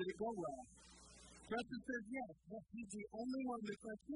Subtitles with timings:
[0.00, 0.64] Did it go well?
[1.44, 2.32] Justin says yes.
[2.48, 4.00] Yes, he's the only one that's like,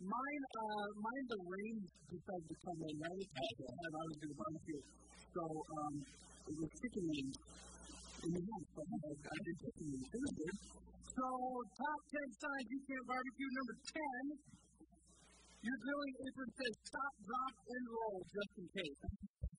[0.00, 1.76] Mine, uh, mine, the rain
[2.08, 4.80] decided to come in right as I was going to barbecue.
[5.28, 5.94] So, um,
[6.48, 8.68] it was chicken wings in the house.
[8.72, 10.08] So I, I did chicken wings.
[10.08, 10.56] It was good.
[11.12, 11.28] So,
[11.68, 13.50] top 10 signs you can't barbecue.
[13.60, 19.04] Number 10, your grilling apron says stop, drop, and roll just in case.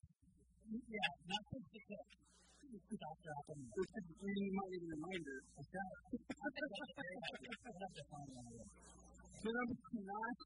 [0.74, 2.02] Yeah, just the tip.
[2.74, 2.90] Which
[3.94, 4.02] a
[4.90, 5.38] reminder.
[9.30, 10.38] So number nine,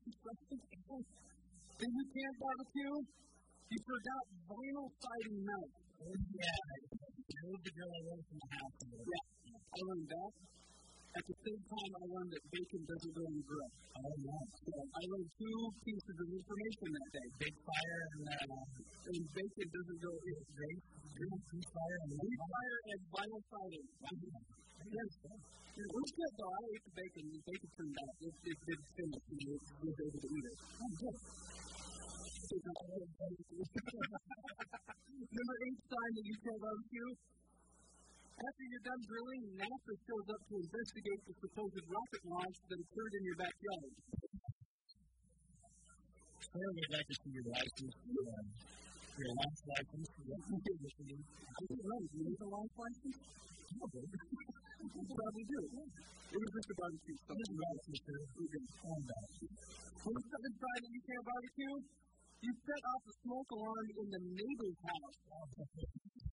[1.78, 2.96] then you can't barbecue.
[3.68, 5.72] You forgot vinyl siding melt.
[6.04, 6.52] Yeah,
[7.48, 8.76] move the grill away from the house.
[8.76, 9.24] Yeah,
[9.72, 10.57] I learned that.
[11.18, 13.70] At the same time, I learned that bacon doesn't the grill.
[13.90, 14.38] Oh, yeah.
[14.54, 17.26] So I learned two pieces of information that day.
[17.42, 20.78] Big fire and, uh, And bacon doesn't go in big
[21.74, 23.86] fire and Big fire and vinyl siding.
[23.98, 25.10] Yes.
[25.74, 26.54] It was good though.
[26.54, 27.34] I ate the bacon.
[27.34, 28.14] The bacon turned out.
[28.22, 29.26] It, it did finish.
[29.26, 30.54] You know, it was able to eat it.
[30.78, 31.18] Oh, good.
[35.34, 37.10] Number eight sign that you can't barbecue.
[38.38, 43.14] After you're done grilling, NASA shows up to investigate the supposed rocket launch that occurred
[43.18, 43.90] in your backyard.
[46.46, 50.08] Clearly, we'd like to see your license, your uh, launch license.
[50.22, 50.38] Yeah.
[50.38, 51.98] I don't know.
[51.98, 53.18] Do you need a launch license?
[53.74, 54.06] Probably.
[54.06, 55.60] you probably do.
[56.30, 57.36] It was just a barbecue stuff.
[57.42, 58.16] This is right, sister.
[58.38, 58.62] Okay.
[58.86, 59.26] Calm down.
[59.98, 61.76] Number seven sign that you can't barbecue.
[62.38, 65.18] You set off the smoke alarm in the neighbor's house.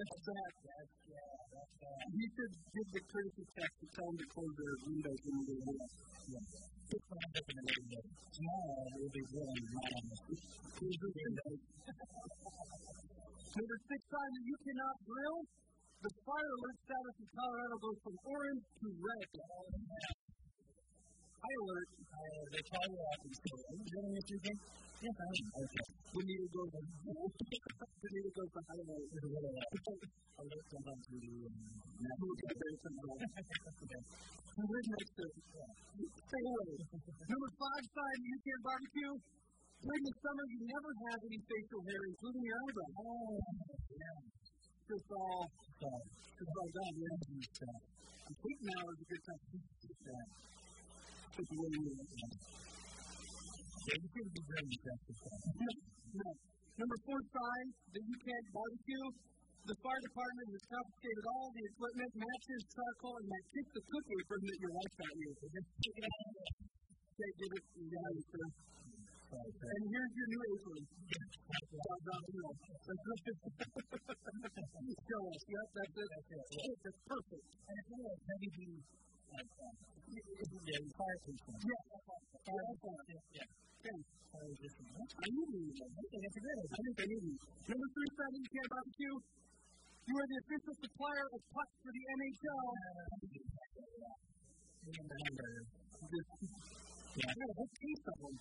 [0.00, 0.52] That's bad.
[0.64, 4.54] That's, yeah, that's, uh, You should give the courtesy text to tell them to close
[4.56, 5.92] their windows when they go out.
[6.24, 6.40] yeah.
[6.40, 8.06] When I'm up in the neighborhood.
[8.32, 11.60] Tomorrow, be grilling right on the Close their windows.
[13.60, 15.38] Number six sign that you cannot grill.
[16.00, 19.28] The fire alert status in Colorado goes from orange to red.
[21.40, 21.88] High alert.
[22.10, 24.58] Uh, they call you up and say, are you grilling this weekend?
[25.00, 25.48] Yes, I am.
[25.64, 25.84] Okay.
[26.10, 26.74] The needle goes.
[26.76, 29.06] the needle goes to high alert.
[29.08, 31.32] There's a little, uh, alert sometimes we do,
[32.50, 34.04] got there?
[34.50, 35.24] Who lives next to?
[36.20, 36.72] Stay away.
[37.24, 37.84] Number five
[38.20, 39.14] you can't barbecue.
[39.80, 42.90] During the summer, you never have any facial hair, including your eyebrow.
[43.00, 43.40] Oh,
[43.96, 44.92] yeah.
[44.92, 45.88] It's all, So,
[46.36, 46.94] it's all done.
[47.00, 47.16] Yeah.
[47.56, 47.68] so,
[48.28, 50.28] I think now is a good time to that.
[51.40, 51.56] Your
[53.80, 54.68] yeah, you should be time.
[56.12, 56.36] No.
[56.76, 59.08] Number four that you can't barbecue.
[59.64, 64.04] The fire department has confiscated all the equipment, matches, charcoal, and that kick the cook
[64.20, 65.32] apron that your wife got you.
[65.32, 65.64] It
[68.20, 68.52] sir.
[69.40, 70.84] And here's your new apron.
[75.08, 75.40] Show us.
[75.40, 76.20] That's it.
[76.84, 77.48] That's perfect.
[77.64, 78.84] And it's heavy duty,
[79.30, 81.54] yeah, fire station.
[81.62, 81.82] Yeah.
[82.40, 83.22] Fire department.
[83.30, 83.46] Yeah.
[83.80, 84.02] Fire.
[84.30, 85.70] I knew you.
[85.70, 87.34] I think I knew you.
[87.70, 89.16] Number three sign you barbecue.
[90.00, 92.62] You are the official supplier of pucks for the NHL.
[97.20, 97.34] Yeah,
[98.10, 98.34] of them.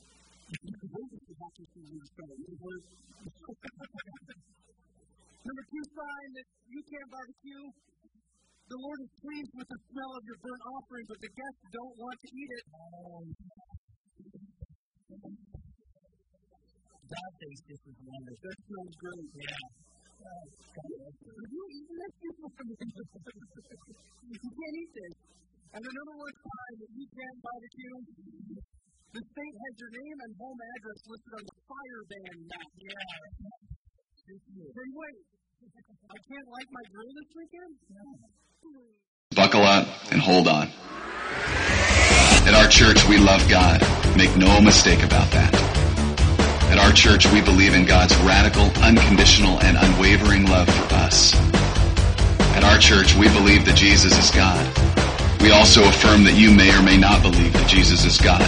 [5.46, 7.66] Number two sign that you can't barbecue.
[8.70, 11.96] The Lord is pleased with the smell of your burnt offering, but the guests don't
[11.98, 12.66] want to eat it.
[17.10, 18.46] God thinks this is wonderful.
[18.46, 19.26] That smells great.
[19.42, 19.58] Yeah.
[20.70, 22.14] Have you eaten this
[24.30, 25.14] you can't eat this.
[25.74, 27.98] And the number one sign that you can't barbecue.
[29.10, 32.70] The state has your name and home address listed on the fire ban map.
[32.78, 33.02] Yeah.
[34.30, 35.26] Then wait.
[35.60, 37.74] I can't light my grill this weekend?
[39.36, 40.70] Buckle up and hold on.
[42.46, 43.80] At our church, we love God.
[44.18, 45.54] Make no mistake about that.
[46.72, 51.34] At our church, we believe in God's radical, unconditional, and unwavering love for us.
[52.56, 54.60] At our church, we believe that Jesus is God.
[55.42, 58.42] We also affirm that you may or may not believe that Jesus is God.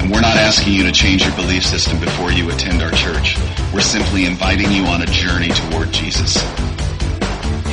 [0.00, 3.36] And we're not asking you to change your belief system before you attend our church.
[3.74, 6.38] We're simply inviting you on a journey toward Jesus.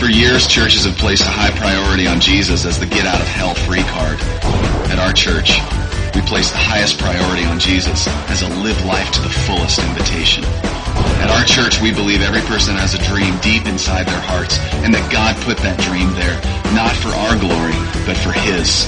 [0.06, 3.26] For years, churches have placed a high priority on Jesus as the get out of
[3.26, 4.22] hell free card.
[4.94, 5.58] At our church,
[6.14, 10.46] we place the highest priority on Jesus as a live life to the fullest invitation.
[11.26, 14.94] At our church, we believe every person has a dream deep inside their hearts and
[14.94, 16.38] that God put that dream there,
[16.78, 17.74] not for our glory,
[18.06, 18.86] but for His.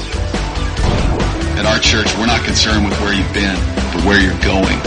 [1.57, 3.57] At our church, we're not concerned with where you've been,
[3.89, 4.77] but where you're going.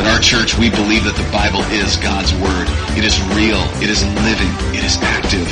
[0.00, 2.72] At our church, we believe that the Bible is God's Word.
[2.96, 3.60] It is real.
[3.84, 4.48] It is living.
[4.72, 5.44] It is active.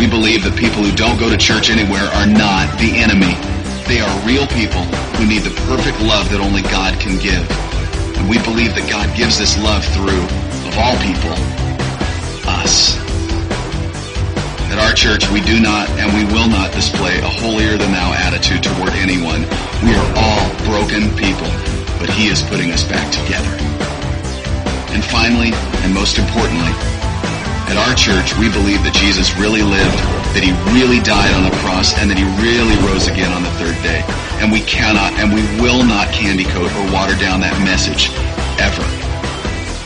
[0.00, 3.36] We believe that people who don't go to church anywhere are not the enemy.
[3.84, 4.80] They are real people
[5.20, 7.44] who need the perfect love that only God can give.
[8.16, 10.24] And we believe that God gives this love through,
[10.64, 11.36] of all people,
[12.48, 12.96] us.
[14.72, 18.16] At our church, we do not and we will not display a holier than thou
[18.16, 19.44] attitude toward anyone.
[19.84, 21.52] We are all broken people,
[22.04, 23.48] but He is putting us back together.
[24.92, 26.68] And finally, and most importantly,
[27.64, 29.96] at our church, we believe that Jesus really lived,
[30.36, 33.48] that He really died on the cross, and that He really rose again on the
[33.56, 34.04] third day.
[34.44, 38.12] And we cannot and we will not candy coat or water down that message,
[38.60, 38.84] ever.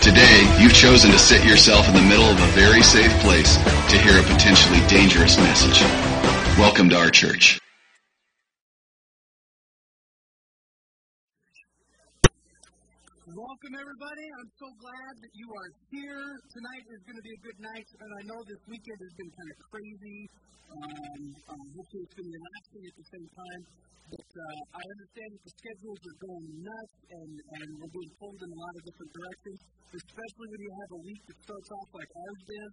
[0.02, 3.94] Today, you've chosen to sit yourself in the middle of a very safe place to
[3.94, 5.86] hear a potentially dangerous message.
[6.58, 7.62] Welcome to our church.
[13.68, 14.26] Welcome, everybody.
[14.40, 16.24] I'm so glad that you are here.
[16.56, 19.28] Tonight is going to be a good night, and I know this weekend has been
[19.28, 20.20] kind of crazy.
[20.72, 21.20] Um,
[21.52, 23.62] um, hopefully, it's going to be relaxing at the same time.
[24.08, 28.40] But uh, I understand that the schedules are going nuts, and, and we're being pulled
[28.40, 29.58] in a lot of different directions,
[30.00, 32.70] especially when you have a week that starts off like ours did.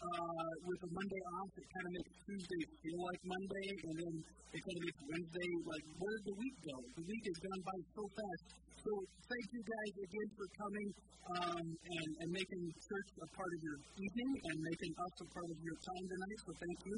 [0.00, 4.14] Uh, with a Monday off, it kind of makes Tuesday feel like Monday, and then
[4.48, 6.76] it kind of makes Wednesday like, where did the week go?
[6.96, 8.44] The week has gone by so fast.
[8.80, 8.90] So
[9.28, 10.88] thank you guys again for coming
[11.36, 15.48] um, and, and making church a part of your evening and making us a part
[15.52, 16.38] of your time tonight.
[16.48, 16.96] So thank you.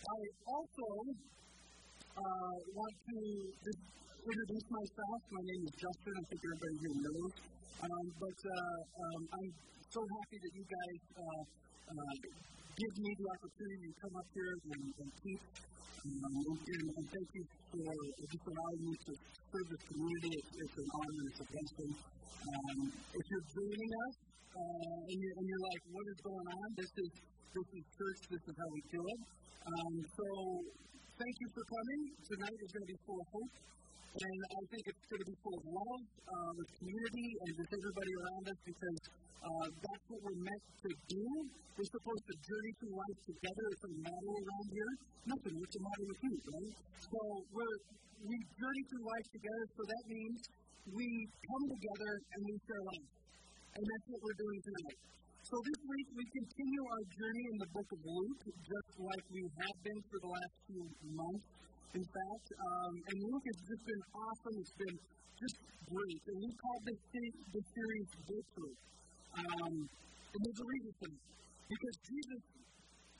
[0.00, 0.86] I also
[2.24, 3.18] uh, want to
[3.68, 3.82] just
[4.16, 5.18] introduce myself.
[5.28, 6.14] My name is Justin.
[6.16, 7.32] I think everybody here knows.
[7.84, 9.50] Um, but uh, um, I'm
[9.92, 11.42] so happy that you guys uh,
[11.90, 12.14] uh,
[12.78, 15.46] give me the opportunity to come up here and, and teach.
[16.00, 17.92] Um, and, and thank you for
[18.30, 20.32] just allowing me to serve the community.
[20.40, 21.24] It's, it's an honor.
[21.28, 21.92] It's a blessing.
[22.40, 22.78] Um,
[23.10, 24.14] if you're joining us
[24.50, 26.66] uh, and, you're, and you're like, what is going on?
[26.78, 27.10] This is
[27.50, 28.20] this is church.
[28.30, 29.20] This is how we do it.
[29.60, 30.26] Um, so
[31.20, 32.02] thank you for coming.
[32.32, 33.54] Tonight is going to be full of hope.
[34.10, 37.70] And I think it's going to be full of love, uh, with community, and with
[37.70, 39.00] everybody around us because
[39.38, 41.24] uh, that's what we're meant to do.
[41.76, 43.64] We're supposed to journey through life together.
[43.70, 44.92] It's a matter around here.
[45.30, 45.54] Nothing.
[45.60, 46.74] What's the matter with you, right?
[47.06, 47.18] So
[47.54, 47.76] we're
[48.20, 49.64] we journey through life together.
[49.76, 50.38] So that means
[50.90, 53.08] we come together and we share life,
[53.78, 54.98] and that's what we're doing tonight.
[55.50, 59.42] So this week we continue our journey in the book of Luke, just like we
[59.42, 61.42] have been for the last few months.
[61.90, 64.54] In fact, um, and Luke has just been awesome.
[64.62, 64.98] It's been
[65.42, 65.58] just
[65.90, 67.02] great, and we call this
[67.50, 68.76] this series Breakthrough.
[69.42, 71.26] Um, and there's a reason for that.
[71.66, 72.42] Because Jesus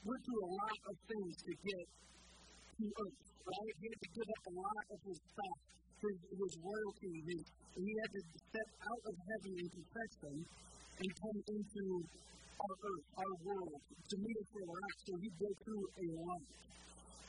[0.06, 3.75] went through a lot of things to get to earth, right?
[3.75, 5.59] He had to give up a lot of his stuff,
[5.99, 7.43] his, his royalty, his,
[7.75, 10.47] and he had to step out of heaven in perfection
[11.00, 11.85] and come into
[12.61, 14.97] our earth, our world, to meet us where we're at.
[15.08, 16.43] So he broke through a lot.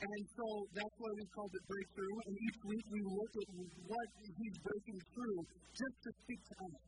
[0.02, 2.16] And so that's why we called it Breakthrough.
[2.26, 3.48] And each week we look at
[3.86, 5.38] what he's breaking through
[5.72, 6.80] just to speak to us.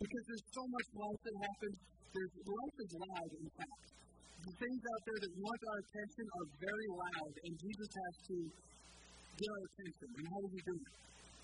[0.00, 1.76] Because there's so much life that happens.
[2.14, 3.84] There's, life is loud, in fact.
[4.44, 8.36] The things out there that want our attention are very loud, and Jesus has to
[9.38, 10.08] get our attention.
[10.18, 10.92] And how does he do it?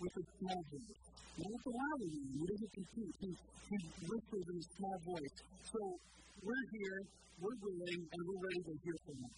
[0.00, 1.09] With a small voice.
[1.40, 2.00] One.
[2.04, 3.14] He doesn't compete.
[3.16, 5.36] He, he whispers in a small voice.
[5.72, 5.80] So
[6.44, 7.00] we're here,
[7.40, 9.32] we're willing, and we're ready to hear from him.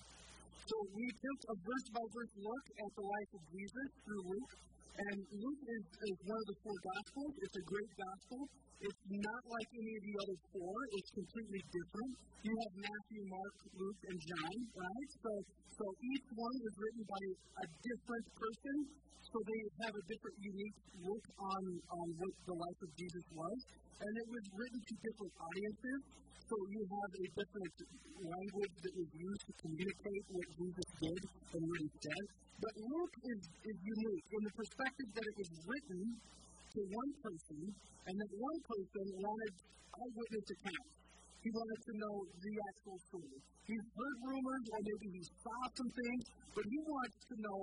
[0.67, 4.53] So we took a verse by verse look at the life of Jesus through Luke.
[4.93, 7.33] And Luke is, is one of the four Gospels.
[7.41, 8.41] It's a great Gospel.
[8.83, 10.77] It's not like any of the other four.
[10.99, 12.13] It's completely different.
[12.43, 15.11] You have Matthew, Mark, Luke, and John, right?
[15.23, 15.33] So,
[15.79, 17.23] so each one was written by
[17.63, 18.77] a different person.
[19.23, 23.59] So they have a different, unique look on, on what the life of Jesus was.
[23.97, 26.01] And it was written to different audiences.
[26.43, 27.75] So you have a different
[28.19, 31.23] language that was used to communicate what Jesus did
[31.55, 32.25] and what he said.
[32.63, 37.61] But Luke is, is unique in the perspective that it was written to one person,
[37.71, 39.55] and that one person wanted
[39.95, 40.95] eyewitness accounts.
[41.43, 43.39] He wanted to know the actual story.
[43.67, 46.23] He's heard rumors, or maybe he saw some things,
[46.55, 47.61] but he wants to know,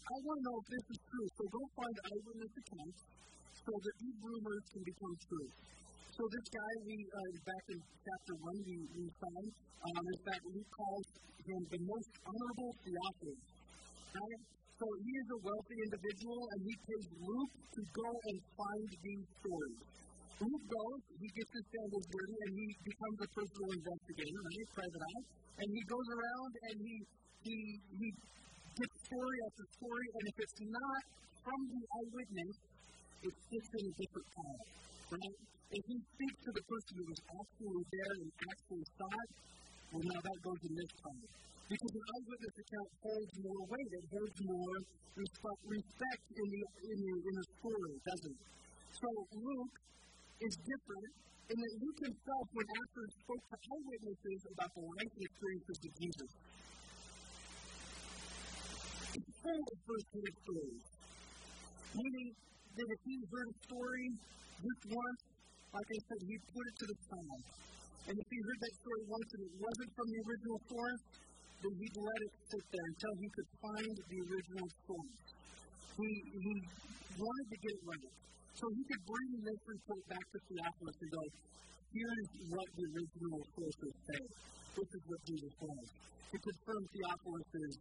[0.00, 1.28] I want to know if this is true.
[1.36, 3.00] So go find eyewitness accounts
[3.60, 5.48] so that these rumors can become true.
[6.16, 9.46] So this guy, we uh, back in chapter one, we, we found,
[9.84, 11.08] um, in fact, Luke calls
[11.44, 13.42] him the most honorable Theophilus.
[14.10, 14.59] Right?
[14.80, 19.26] So he is a wealthy individual, and he pays Luke to go and find these
[19.36, 19.80] stories.
[20.40, 24.68] Luke goes, he gets his sandals dirty, and he becomes a personal investigator, right?
[24.72, 25.24] Private eye.
[25.60, 26.96] And he goes around and he
[27.44, 27.56] he
[27.92, 28.08] he
[28.80, 31.02] gets story after story, and if it's not
[31.44, 32.56] from the eyewitness,
[33.28, 34.64] it fits in a different pile,
[35.12, 35.36] right?
[35.76, 39.30] If he speaks to the person who was actually there and actually saw it,
[39.92, 41.49] well, now that goes in this pile.
[41.70, 44.76] Because an eyewitness account holds more weight, it holds more
[45.14, 48.46] respect in the, in the, in the story, doesn't it?
[48.90, 49.08] So
[49.38, 49.76] Luke
[50.42, 51.14] is different
[51.50, 55.92] in that Luke himself, when after spoke to eyewitnesses about the life and experiences of
[55.98, 56.30] Jesus,
[59.10, 60.84] it's full of first-hand stories.
[61.90, 62.28] Meaning
[62.70, 64.06] that if he heard a story
[64.62, 65.20] just once,
[65.74, 67.44] like I said, he put it to the side.
[68.10, 71.02] And if he heard that story once and it wasn't from the original source,
[71.60, 75.20] then he'd let it sit there until he could find the original source.
[76.00, 76.52] He, he
[77.20, 78.12] wanted to get it right.
[78.56, 81.22] So he could bring this report back to Theophilus and go,
[81.92, 84.22] here's what the original sources say.
[84.76, 85.86] This is what Jesus was.
[86.30, 87.76] To confirm Theophilus'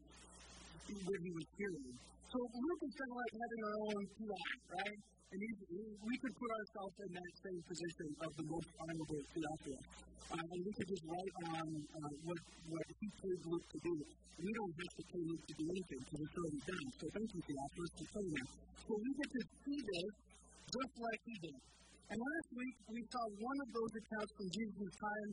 [0.89, 1.95] what he was hearing.
[2.29, 5.01] So Luke is kind of like having our own PI, right?
[5.29, 9.85] And we could put ourselves in that same position of the most honorable Theophilus.
[10.25, 13.93] Uh, and we could just write on uh, what, what he told Luke to do.
[14.41, 16.87] We don't have to tell Luke to do anything because it's already done.
[16.97, 18.49] So thank you, Theophilus, for telling us.
[18.89, 20.11] So we get to see this
[20.69, 21.59] just like he did.
[22.09, 25.29] And last week we saw one of those accounts from Jesus' time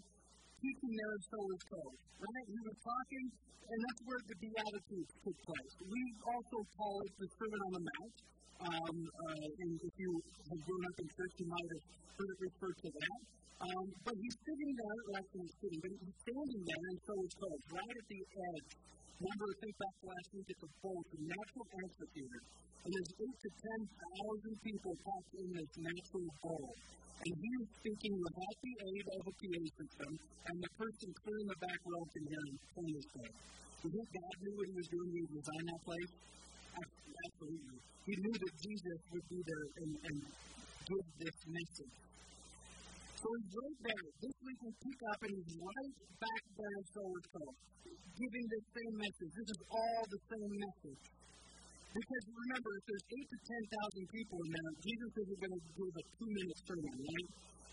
[0.60, 1.96] teaching there in Sower's Cove.
[2.20, 2.46] Right?
[2.52, 3.26] He was talking,
[3.64, 5.72] and that's where the Beatitudes took place.
[5.88, 8.16] We also call it the Sermon on the Mount.
[8.56, 11.84] Um, uh, and if you have grown up in church, you might have
[12.16, 13.20] heard it referred to that.
[13.56, 17.34] Um, but he's sitting there, or actually he's sitting, but he's standing there in Sower's
[17.40, 18.68] Cove, right at the edge.
[19.16, 22.42] Remember, I think back last week, it's a bowl, a natural amphitheater.
[22.84, 26.68] And there's eight to ten thousand people packed in this natural bowl.
[27.16, 31.48] And he is speaking without the aid of a PA system, and the person clearing
[31.48, 33.08] the back row can hear him playing his.
[33.16, 36.12] Do you God knew what he was doing he designed that place?
[36.76, 37.78] Absolutely.
[38.06, 40.16] He knew that Jesus would be there and, and
[40.86, 41.94] give this message.
[43.16, 44.06] So he's right there.
[44.22, 47.56] This week we pick up and he's right back there in Sower's Cove,
[48.14, 49.30] giving the same message.
[49.34, 51.02] This is all the same message.
[51.96, 55.62] Because remember, if there's eight to ten thousand people in there, Jesus isn't going to
[55.80, 57.28] give a two-minute sermon, right?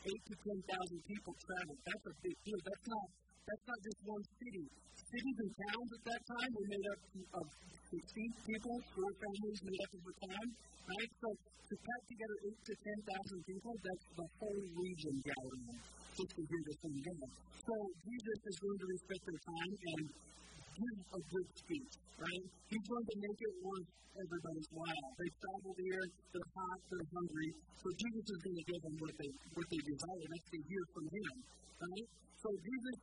[0.08, 1.76] Eight to ten thousand people travel.
[1.84, 2.60] That's a big deal.
[2.64, 3.08] That's not
[3.44, 4.66] that's not just one city.
[4.94, 7.00] Cities and towns at that time were made up
[7.44, 7.46] of
[7.92, 10.48] 16 people, four families made up of a town,
[10.90, 11.12] right?
[11.20, 15.66] So to pack together eight to ten thousand people, that's the whole region gathering
[16.14, 17.30] just to hear the same God.
[17.68, 17.74] So
[18.04, 22.46] Jesus is going to respect their time and give a good speech, right?
[22.70, 25.08] He's going to make it worth everybody's while.
[25.18, 27.50] They traveled here, they're hot, they're hungry,
[27.82, 30.84] so Jesus is going to give them what they what they desire, that's to hear
[30.94, 31.34] from Him,
[31.82, 32.08] right?
[32.44, 32.96] So Jesus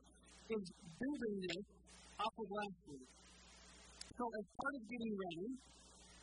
[0.51, 0.67] is
[0.99, 1.67] building this
[2.19, 3.09] off of last week.
[4.19, 5.49] So as part of getting ready,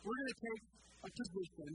[0.04, 0.62] we're going to take
[1.00, 1.72] a position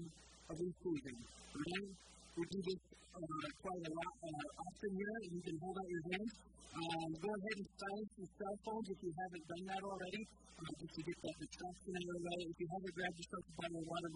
[0.54, 1.90] of receiving, right?
[2.38, 2.82] We do this
[3.14, 6.30] uh, quite a lot uh, often here, and you can hold out your hand.
[6.74, 10.22] Um, go ahead and silence your cell phones if you haven't done that already,
[10.58, 12.40] uh, just to get that distraction out of the way.
[12.54, 14.12] If you haven't grabbed yourself a bottle of water,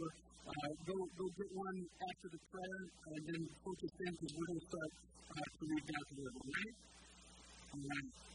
[0.48, 4.62] uh, go, go get one after the prayer and then focus in because we're going
[4.62, 4.92] to start
[5.28, 6.76] uh, to read God's Word, all right?
[7.68, 8.27] All right.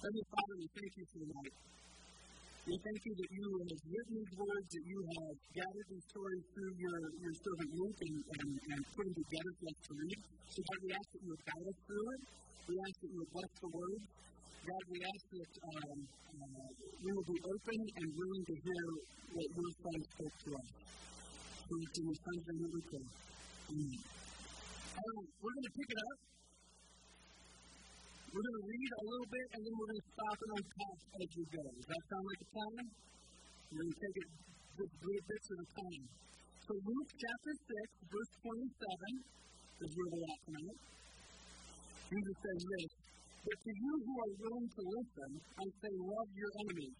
[0.00, 1.54] Heavenly Father, we thank you for tonight.
[2.64, 6.44] We thank you that you have written these words, that you have gathered these stories
[6.56, 10.20] through your, your servant Luke and, and, and put them together for us to read.
[10.48, 12.22] So, God, we ask that you would guide us through it.
[12.64, 14.00] We ask that you would bless the word.
[14.64, 16.70] God, we ask that um, uh,
[17.04, 18.84] we will be open and willing to hear
[19.36, 20.68] what your Son spoke to us.
[21.60, 23.04] So, in your Son's name we pray.
[23.04, 24.00] Amen.
[24.00, 26.39] Um, we're going to pick it up.
[28.30, 30.98] We're going to read a little bit, and then we're going to stop and unpack
[31.18, 31.64] as we go.
[31.66, 32.86] Does that sound like a plan?
[32.86, 34.28] We're going to take it
[34.70, 36.04] just little bits at a time.
[36.62, 40.80] So Luke chapter 6, verse 27 is where we're at tonight.
[42.06, 42.90] Jesus says this,
[43.50, 46.96] But to you who are willing to listen, I say, love your enemies.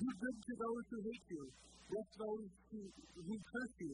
[0.00, 1.44] Do good to those who hate you.
[1.92, 2.80] Bless those who,
[3.20, 3.92] who curse you.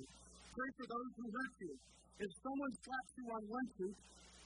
[0.54, 1.74] Pray for those who hurt you.
[2.14, 3.96] If someone slaps you on one cheek,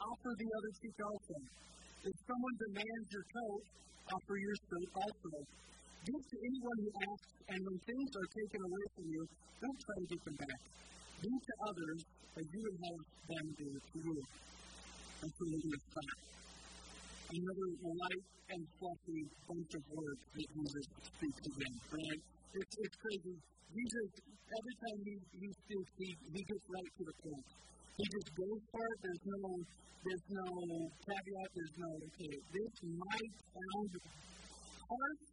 [0.00, 1.36] offer the other cheek also.
[2.04, 3.64] If someone demands your coat,
[4.12, 5.32] offer your suit also.
[6.04, 9.22] Give to anyone who asks, and when things are taken away from you,
[9.64, 10.60] don't try to get them back.
[11.24, 12.00] Do to others
[12.36, 14.16] as you would have them do to you.
[14.20, 16.12] And so just stop.
[17.32, 22.20] Another light and fluffy bunch of words that Jesus speaks again, right?
[22.52, 23.36] It's, it's crazy.
[23.72, 24.08] Jesus,
[24.52, 27.48] every time he, he speaks, he, he gets right to the point.
[27.94, 28.98] He just goes for it.
[29.06, 29.40] There's no,
[30.02, 30.46] there's no
[31.06, 31.50] caveat.
[31.54, 33.92] There's no, okay, this might sound
[34.90, 35.24] harsh,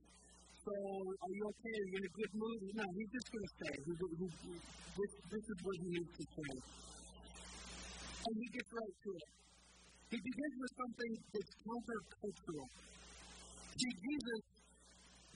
[0.61, 1.75] So, are you okay?
[1.81, 2.59] Are you in a good mood?
[2.77, 4.53] No, he's just going to say, he, he, he,
[4.93, 6.51] this, this is what he needs to say.
[8.21, 9.29] And he gets right to it.
[10.11, 12.67] He begins with something that's countercultural.
[13.73, 14.41] See, Jesus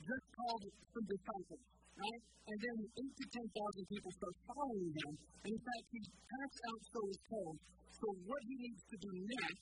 [0.06, 0.64] just called
[0.94, 1.66] some disciples,
[1.96, 2.22] right?
[2.46, 5.14] And then eight to ten thousand people start following him.
[5.46, 7.56] And in fact, he passed out so is told.
[7.96, 9.62] So what he needs to do next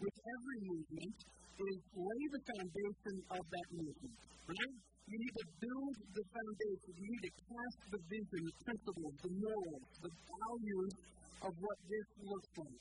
[0.00, 1.16] with every movement
[1.60, 4.16] is lay the foundation of that movement,
[4.48, 4.76] right?
[5.10, 6.90] You need to build the foundation.
[6.94, 10.94] You need to cast the vision, the principles, the morals, the values
[11.40, 12.80] of what this looks like.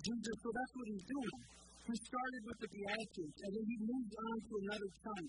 [0.00, 1.40] Jesus, so that's what he's doing.
[1.90, 5.26] He started with the Beatitudes, and then he moved on to another chunk.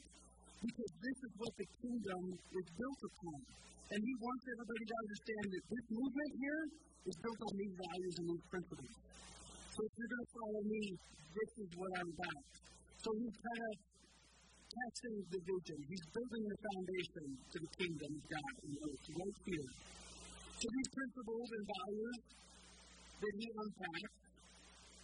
[0.62, 3.40] Because this is what the kingdom is built upon.
[3.92, 6.62] And he wants everybody to understand that this movement here
[7.10, 8.94] is built on these values and these principles.
[9.74, 10.84] So if you're going to follow me,
[11.34, 12.44] this is what I'm about.
[13.02, 13.74] So he's kind of
[14.72, 15.78] casting the vision.
[15.90, 19.70] He's building the foundation to the kingdom of God in earth, right here.
[20.62, 22.20] So these principles and values
[23.18, 24.16] that he unpacks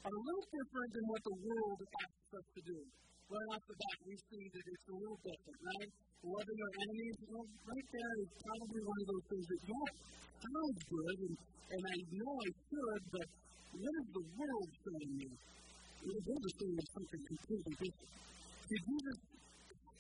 [0.06, 2.80] are a little different than what the world asks us to do.
[3.28, 5.92] Right off the bat, we see that it's a little different, right?
[6.24, 9.90] Loving our enemies, well, right there is probably one of those things that, yeah,
[10.48, 11.36] sounds good, and,
[11.76, 13.28] and I know I should, but
[13.68, 15.30] what is the world showing me?
[16.08, 18.12] The world is showing me something completely different.
[18.64, 19.18] See, Jesus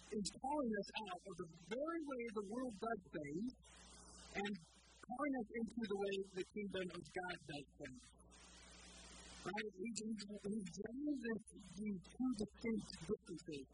[0.07, 3.51] is calling us out of the very way the world does things
[4.39, 4.51] and
[5.03, 8.03] calling us into the way the kingdom of God does things.
[9.47, 9.71] Right?
[9.79, 11.43] He draws us
[11.79, 13.65] these two distinct differences.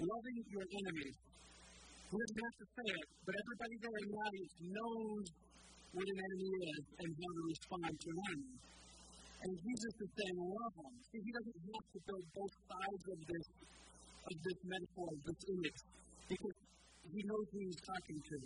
[0.00, 1.16] Loving your enemies.
[2.08, 5.24] He doesn't have to say it, but everybody there in the audience knows
[5.92, 8.40] what an enemy is and how to respond to an.
[9.40, 10.94] And Jesus is saying, love them.
[11.12, 13.46] See, he doesn't have to build both sides of this
[14.20, 15.80] of this metaphor, of this image,
[16.28, 16.58] because
[17.08, 18.36] he knows who he's talking to.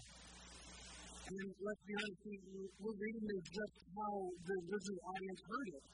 [1.25, 2.21] And let's be honest,
[2.79, 4.15] we're reading this just how
[4.45, 5.85] the original audience heard it.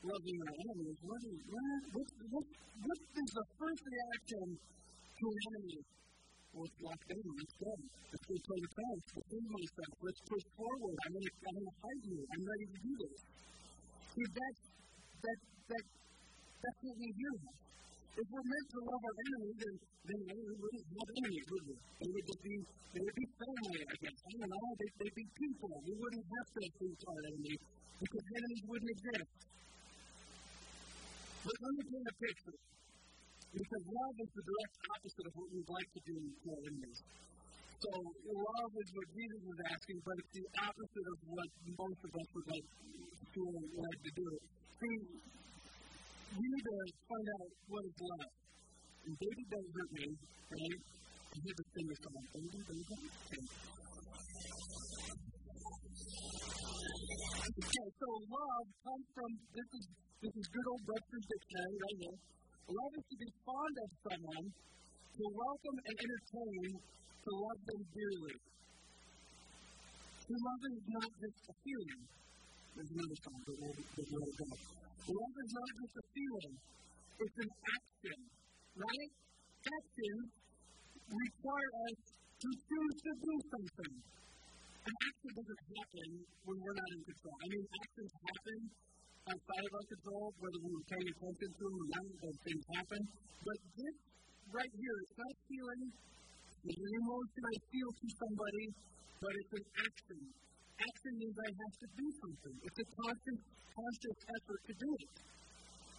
[0.00, 0.96] Loving our enemies.
[1.04, 2.46] What is, what, what,
[2.88, 5.80] what, is the first reaction to an enemy?
[6.56, 7.20] Well, it's locked in.
[7.20, 7.72] Let's go.
[8.08, 8.96] Let's go to toe.
[9.12, 9.92] Defend myself.
[10.00, 10.96] Let's push forward.
[11.04, 12.20] I'm going to I'm to fight you.
[12.32, 13.20] I'm ready to do this.
[14.16, 14.62] See, that's,
[15.20, 17.32] that, that, that's what we do.
[18.10, 21.76] If we're meant to love our enemy, then, then we wouldn't have enemies, would we?
[21.76, 22.56] They would just be,
[22.96, 24.16] they would be family, I guess.
[24.16, 24.68] I don't know.
[24.80, 25.72] They, they'd be people.
[25.84, 27.60] We wouldn't have to hate our enemies
[28.00, 29.50] because enemies wouldn't exist.
[31.40, 32.56] But let me paint a picture.
[33.50, 37.00] Because love is the direct opposite of what we'd like to do to our enemies.
[37.80, 41.48] So love is what Jesus is asking, but it's the opposite of what
[41.80, 44.28] most of us would like to, like to do.
[44.84, 44.96] See,
[46.36, 46.76] we need to
[47.08, 48.32] find out what is love.
[49.00, 50.76] And baby don't hurt me, right?
[50.76, 53.48] I hear the singer song, baby don't hurt me.
[57.50, 59.86] Okay, so love comes from this is
[60.20, 62.18] this is good old Webster's dictionary right here.
[62.68, 68.36] Love is to be fond of someone, to welcome and entertain, to love them dearly.
[70.20, 72.02] See, love is not just a feeling.
[72.76, 74.48] There's another song, but we'll, we'll go.
[75.08, 76.54] Love is not just a feeling,
[77.16, 78.18] it's an action,
[78.76, 79.12] right?
[79.72, 80.28] Actions
[81.08, 81.98] require us
[82.44, 83.94] to choose to do something.
[84.84, 86.08] An action doesn't happen
[86.44, 87.36] when we're not in control.
[87.40, 88.60] I mean, actions happen
[89.30, 92.64] outside of our control, whether we were paying attention to them or not, those things
[92.74, 93.00] happen.
[93.46, 93.96] But this
[94.50, 95.82] right here, it's not feeling,
[96.66, 98.64] it's an emotion I feel to somebody,
[99.22, 100.20] but it's an action.
[100.80, 102.56] Action means I have to do something.
[102.66, 103.38] It's a constant,
[103.70, 105.14] conscious effort to do it.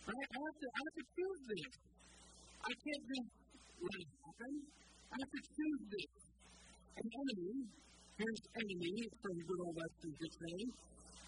[0.02, 1.72] I have to, I have to choose this.
[2.62, 3.30] I can't just
[3.80, 4.54] let it happen.
[5.08, 6.12] I have to choose this.
[7.00, 7.54] An enemy,
[8.20, 10.68] here's enemy from good old Webster's dictionary.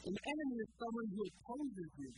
[0.04, 2.12] An enemy is someone who opposes you,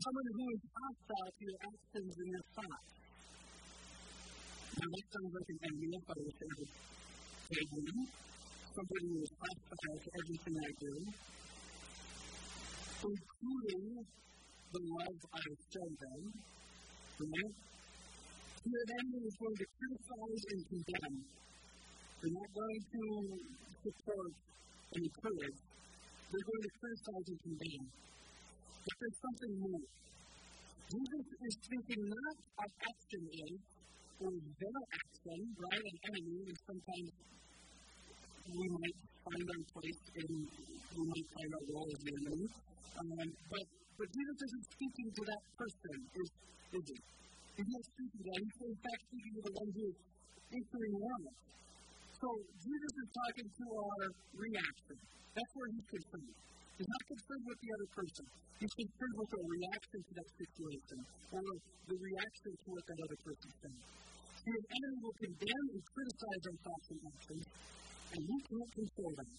[0.00, 2.88] someone who is hostile to your actions and your thoughts.
[4.80, 6.64] Now, that sounds like an enemy if I was to say
[8.72, 10.92] somebody who is hostile to everything I do,
[13.12, 13.84] including
[14.72, 16.20] the love I show them.
[16.32, 17.54] Right?
[18.72, 21.16] Your enemy is going to criticize and condemn.
[22.24, 23.04] They're not going to
[23.84, 24.32] support
[24.96, 25.67] and encourage.
[26.28, 27.86] They're going to criticize and condemn.
[27.88, 29.84] But there's something more.
[30.88, 33.60] Jesus is speaking not of action is,
[34.20, 35.84] or their action, right?
[35.88, 37.08] An enemy is sometimes
[38.48, 42.48] we might find our place and we might find our role as the enemy.
[42.98, 43.64] Um, but,
[43.96, 46.28] but Jesus isn't speaking to that person, is,
[46.76, 46.98] is he?
[47.56, 48.40] He's not speaking to that.
[48.44, 49.98] He's in fact speaking to the one who is
[50.52, 51.24] entering wrong.
[52.18, 54.02] So Jesus is talking to our
[54.34, 54.96] reaction.
[55.38, 56.34] That's where he's concerned.
[56.74, 58.24] He's not concerned with the other person.
[58.58, 60.98] He's concerned with our reaction to that situation
[61.30, 61.46] or
[61.86, 63.76] the reaction to what that other person said.
[64.34, 67.44] See, an enemy will condemn and criticize our thoughts and actions,
[68.14, 69.30] and we can't control them.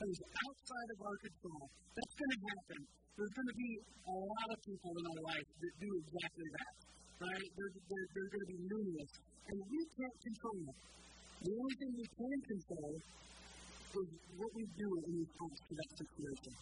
[0.00, 1.62] That is outside of our control.
[1.92, 2.80] That's going to happen.
[3.20, 6.74] There's going to be a lot of people in our life that do exactly that.
[7.20, 7.48] Right?
[7.52, 9.12] There's, there, there's going to be numerous.
[9.44, 10.78] And we can't control them.
[11.44, 14.08] The only thing we can control is
[14.40, 16.52] what we do in response to that situation.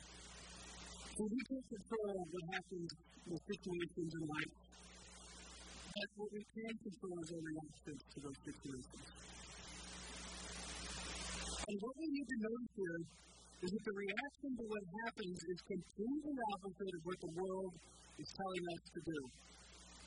[1.15, 2.91] So we can't control what happens
[3.31, 4.55] with situations in life.
[5.87, 9.07] But what we can control is our reactions to those situations.
[11.63, 13.01] And what we need to notice here
[13.63, 17.73] is that the reaction to what happens is completely opposite of what the world
[18.19, 19.19] is telling us to do.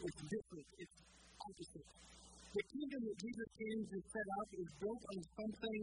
[0.03, 0.67] It's different.
[0.83, 0.97] It's
[1.39, 1.88] opposite.
[2.56, 5.82] The kingdom that Jesus came to set up is built on something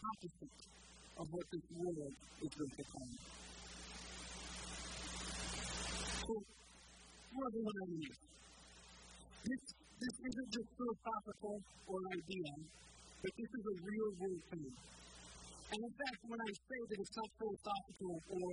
[0.00, 0.60] opposite
[1.20, 3.08] of what this world is built upon.
[6.24, 6.32] So,
[7.36, 8.16] what I mean?
[9.44, 9.62] This,
[10.00, 12.52] this isn't just philosophical or idea,
[13.20, 14.72] but this is a real world thing.
[15.66, 18.52] And in fact, when I say that it's not philosophical or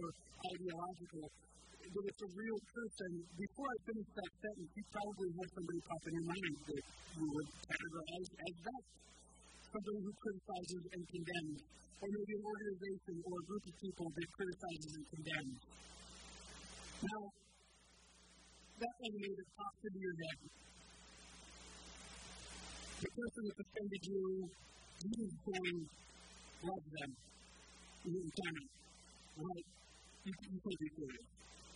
[0.49, 5.49] ideological, that it's a real truth, and before I finish that sentence, you probably have
[5.53, 8.83] somebody pop in your mind that you would categorize as that.
[9.73, 11.59] Somebody who criticizes and condemns,
[12.01, 15.57] or maybe an organization or a group of people that criticizes and condemns.
[17.03, 17.21] Now,
[18.79, 20.39] that enemy that pops into your head,
[23.05, 24.23] the person that offended you,
[25.03, 25.79] you going
[26.63, 27.11] love them.
[28.03, 28.55] You can
[29.37, 29.65] right?
[30.23, 31.27] You, you can't be serious.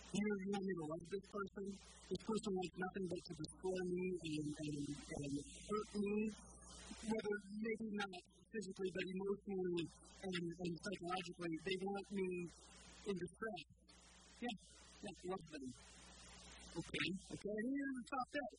[0.08, 1.64] You, you want me to love this person?
[2.08, 5.32] This person wants nothing but to destroy me and, and, and
[5.68, 6.16] hurt me,
[7.04, 8.12] whether maybe not
[8.48, 9.84] physically, but emotionally
[10.24, 11.52] and, and psychologically.
[11.68, 12.28] They want me
[13.08, 13.62] in distress.
[14.40, 14.56] Yes,
[15.04, 15.66] yes, love them.
[16.78, 18.50] Okay, okay, here's the top step.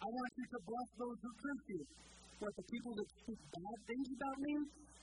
[0.00, 1.82] I want you to bless those who curse you.
[2.36, 4.54] What, the people that speak bad things about me?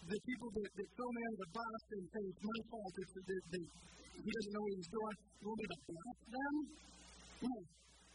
[0.09, 3.13] the people that, that throw me under the bus and say it's my fault, it's,
[3.15, 3.65] that, that
[4.19, 6.53] he doesn't know what he's doing, you want me to bless them?
[7.43, 7.53] No.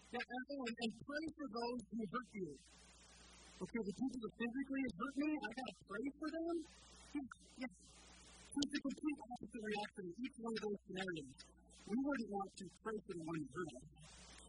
[0.09, 2.49] Yeah, and, and, pray for those who hurt you.
[3.61, 6.55] Okay, the people that physically hurt me, I gotta pray for them?
[7.13, 7.29] Yes.
[7.61, 7.73] yes.
[8.59, 11.37] It's a complete opposite reaction in each one of those scenarios.
[11.89, 13.87] We wouldn't want to pray for the ones who hurt us.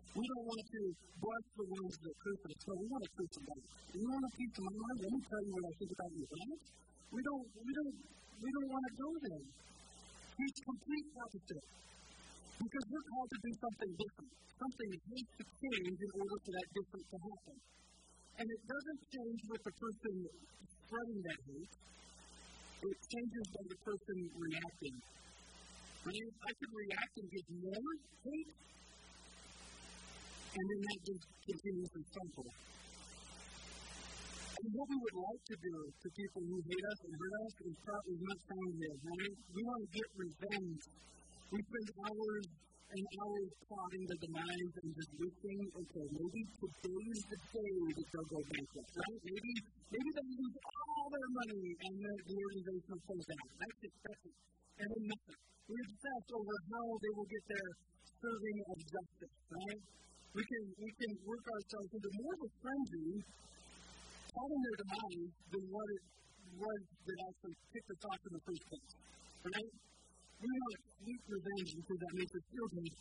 [0.10, 0.82] We don't want to
[1.22, 2.15] bless the ones that
[2.50, 3.63] us, so we want to them back.
[3.93, 4.98] You want a peace of mind?
[5.00, 6.62] Let me tell you what I think about you, right?
[7.10, 7.95] We don't, we don't,
[8.41, 9.45] we don't want to go there.
[10.39, 11.65] He's complete opposite.
[12.60, 14.32] Because we're called to do something different.
[14.60, 17.58] Something needs to change in order for that difference to happen.
[18.39, 20.13] And it doesn't change with the person
[20.74, 21.74] spreading that hate.
[22.80, 24.95] It changes by the person reacting.
[26.00, 27.91] I mean, I could react and get more
[28.24, 28.52] hate,
[30.50, 32.50] and then that just continues to cycle.
[34.60, 37.54] And what we would like to do to people who hate us and hurt us
[37.70, 39.36] is probably not found here, right?
[39.56, 40.82] We want to get revenge.
[41.54, 42.46] We spend hours
[42.90, 48.08] and hours plotting the demise and just wishing, okay, maybe today is the day that
[48.10, 49.22] they'll go bankrupt, right?
[49.30, 49.54] Maybe,
[49.94, 53.48] maybe they'll lose all their money and the, the organization close down.
[53.64, 54.34] That's it, it.
[54.82, 55.40] And then nothing.
[55.70, 57.70] We obsess over how they will get their
[58.10, 59.82] serving of justice, right?
[60.30, 63.10] We can, we can work ourselves into more of a frenzy
[64.30, 66.04] plotting their demise than what it
[66.54, 68.92] was that actually kicked us off in the first place.
[69.50, 69.72] Right?
[70.39, 72.94] We want sweet revenge because that makes us feel good.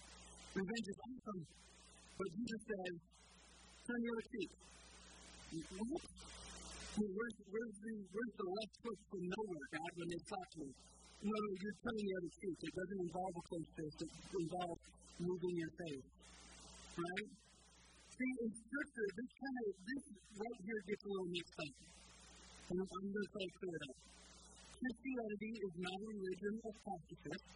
[0.58, 1.42] Revenge is awesome.
[2.18, 2.94] But Jesus says,
[3.86, 4.50] turn the other cheek.
[5.78, 6.02] What?
[6.98, 10.68] where's, where's, the, where's the left foot from nowhere, God, when they slap me?
[11.18, 12.58] No, no, you're turning the other cheek.
[12.58, 13.98] It doesn't involve a close fist.
[14.02, 14.82] It involves
[15.18, 16.06] moving your face.
[16.98, 17.30] Right?
[18.10, 20.02] See, in Scripture, this kind of, this
[20.34, 21.74] right here gets a little mixed up.
[22.68, 23.98] And I'm going to say clear it up.
[24.82, 27.50] Christianity is not a religion of pacifists,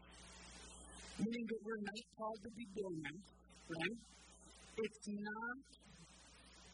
[1.19, 3.27] meaning that we're not called to be doormats,
[3.67, 3.99] right?
[4.79, 5.59] It's not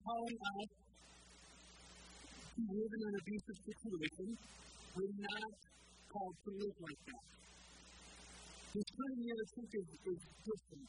[0.04, 0.70] calling us
[2.52, 4.28] to live in an abusive situation.
[4.92, 5.52] We're not
[6.12, 7.24] called to live like that.
[8.76, 10.88] The turning the other cheek is, is different.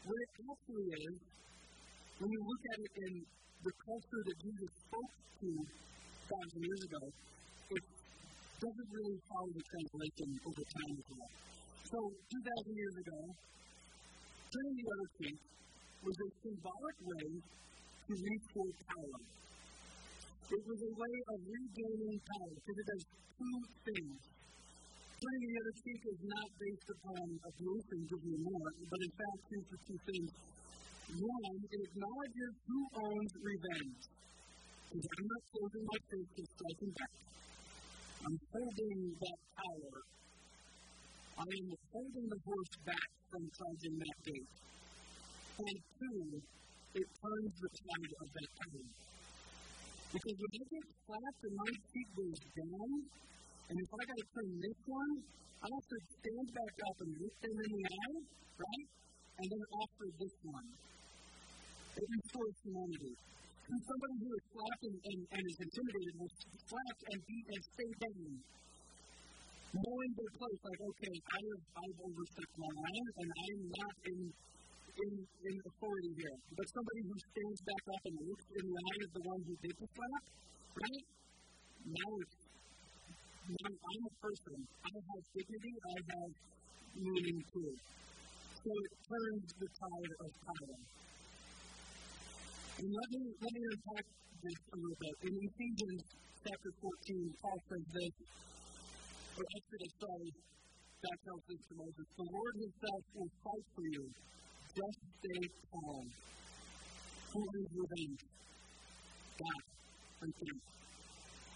[0.00, 1.16] What it actually is,
[2.20, 3.12] when you look at it in
[3.64, 5.48] the culture that Jesus spoke to
[6.30, 7.02] thousand years ago,
[7.70, 7.84] it
[8.60, 11.32] doesn't really follow the translation over time as well.
[11.90, 13.20] So, 2,000 years ago,
[14.50, 15.38] turning the other cheek
[16.00, 18.14] was a symbolic way to
[18.52, 19.20] for power.
[20.50, 23.04] It was a way of regaining power because it does
[23.38, 24.39] two things.
[25.20, 29.12] Turning the other cheek is not based upon a abuse and giving more, but in
[29.20, 30.32] fact, two things.
[31.12, 34.00] One, it acknowledges who owns revenge.
[34.88, 37.14] Because I'm not closing my face to striking back.
[38.24, 39.96] I'm holding that power.
[41.36, 44.52] I am holding the horse back from charging that gate.
[45.60, 46.20] And two,
[46.96, 48.88] it turns the tide of that power.
[50.16, 52.88] Because when I get slapped and my cheek goes down,
[53.70, 55.12] and if I got to turn this one,
[55.62, 58.18] I have to stand back up and look them in the eye,
[58.58, 58.86] right?
[59.38, 60.68] And then offer this one.
[61.94, 63.14] It restores humanity.
[63.70, 66.34] And somebody who is slapped and, and, and is intimidated will
[66.66, 68.32] slap and beat and stay down.
[69.70, 74.20] Knowing their place, like, okay, I have, I've overstepped my line and I'm not in,
[74.98, 75.12] in,
[75.46, 76.36] in authority here.
[76.58, 79.54] But somebody who stands back up and looks in the eye of the one who
[79.62, 80.24] did the slap,
[80.74, 81.04] right?
[81.86, 82.39] Now it's,
[83.50, 84.58] I'm a person.
[84.62, 86.32] I have dignity, I have
[86.94, 87.72] meaning too.
[88.62, 90.78] So it turns the tide of power.
[92.78, 94.06] And let me, let me unpack
[94.38, 95.14] this a little bit.
[95.26, 96.02] In Ephesians
[96.46, 98.14] chapter 14, Paul says this,
[99.34, 100.30] or Exodus, sorry,
[101.02, 104.04] God tells this to Moses, the Lord himself will fight for you.
[104.78, 105.42] Just stay
[105.74, 106.06] calm.
[107.34, 108.22] Who is revenge?
[109.42, 109.62] God.
[110.22, 110.64] And peace.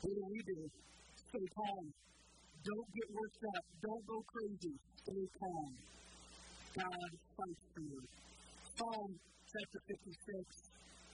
[0.02, 0.58] What do we do?
[1.34, 1.86] Stay calm.
[2.62, 3.64] Don't get worked up.
[3.82, 4.74] Don't go crazy.
[5.02, 5.70] Stay calm.
[6.78, 8.02] God fights for you.
[8.78, 9.10] Psalm
[9.50, 10.14] chapter 56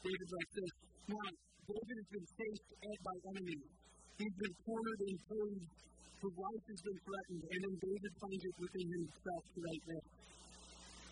[0.04, 0.72] David like this.
[1.08, 1.28] Now,
[1.72, 2.68] David has been faced
[3.00, 3.68] by enemies.
[4.20, 5.72] He's been cornered and bruised.
[6.20, 10.06] His life has been threatened, and then David finds it within himself to write this.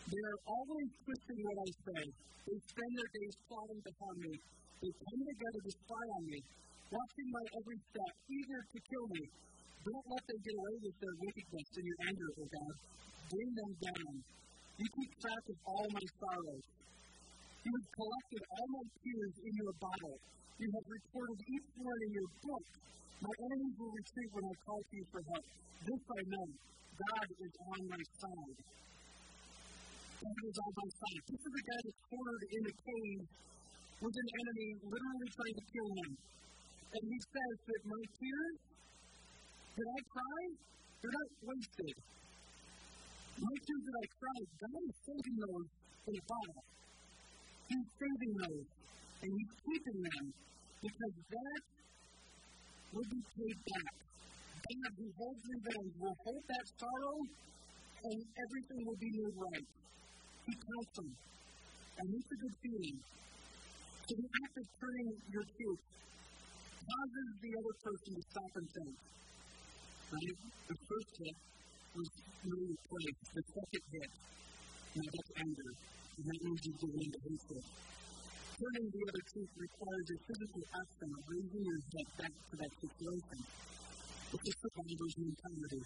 [0.05, 2.03] They are always twisting what I say.
[2.45, 4.35] They spend their days plotting to harm me.
[4.85, 6.41] They come together to spy on me,
[6.89, 9.25] watching my every step, eager to kill me.
[9.85, 12.75] Don't let them get away with their wickedness and your anger, O God.
[13.29, 14.15] Bring them down.
[14.79, 16.67] You keep track of all my sorrows.
[17.59, 20.17] You have collected all my tears in your bottle.
[20.59, 22.65] You have recorded each one in your book.
[23.19, 25.47] My enemies will retreat when I call to you for help.
[25.83, 26.47] This I know.
[26.99, 28.59] God is on my side.
[30.19, 31.23] God is on my side.
[31.31, 33.23] This is a guy that's cornered in a cave
[33.99, 36.11] with an enemy literally trying to kill him.
[36.89, 38.59] And he says that my tears,
[39.77, 40.43] did I cry?
[40.99, 41.97] They're not wasted.
[43.39, 45.69] My tears that I cried, God is saving those
[46.09, 46.63] in a bottle.
[47.69, 48.67] He's saving those,
[49.23, 50.27] and He's keeping them
[50.81, 51.63] because that
[52.97, 53.95] will be paid back.
[54.59, 57.19] God who holds revenge will hold that sorrow,
[58.09, 59.69] and everything will be made right.
[60.49, 61.11] He counts them.
[61.99, 62.99] And it's a good feeling.
[64.09, 65.79] So the act of turning your cheek
[66.89, 68.97] causes the other person to stop and think.
[70.09, 70.37] Right?
[70.69, 71.37] The first hit
[71.93, 72.09] was
[72.49, 73.21] really place.
[73.37, 74.11] The second hit,
[74.97, 75.71] now that's anger
[76.19, 77.65] and that means you give in to hatred.
[78.59, 82.73] Turning the other cheek requires a physical action of raising your head back to that
[82.83, 83.39] situation.
[84.35, 85.83] It's a survivor's mentality.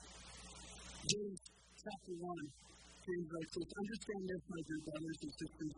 [1.04, 1.40] James
[1.82, 2.32] chapter 1,
[3.04, 5.72] James writes this, Understand this, my dear brothers and sisters.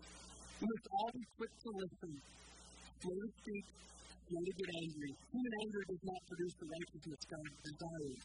[0.61, 2.13] You must all be quick to listen,
[3.03, 3.65] slow to speak,
[4.29, 5.13] slow to get angry.
[5.33, 8.23] Human anger does not produce the righteousness God desires.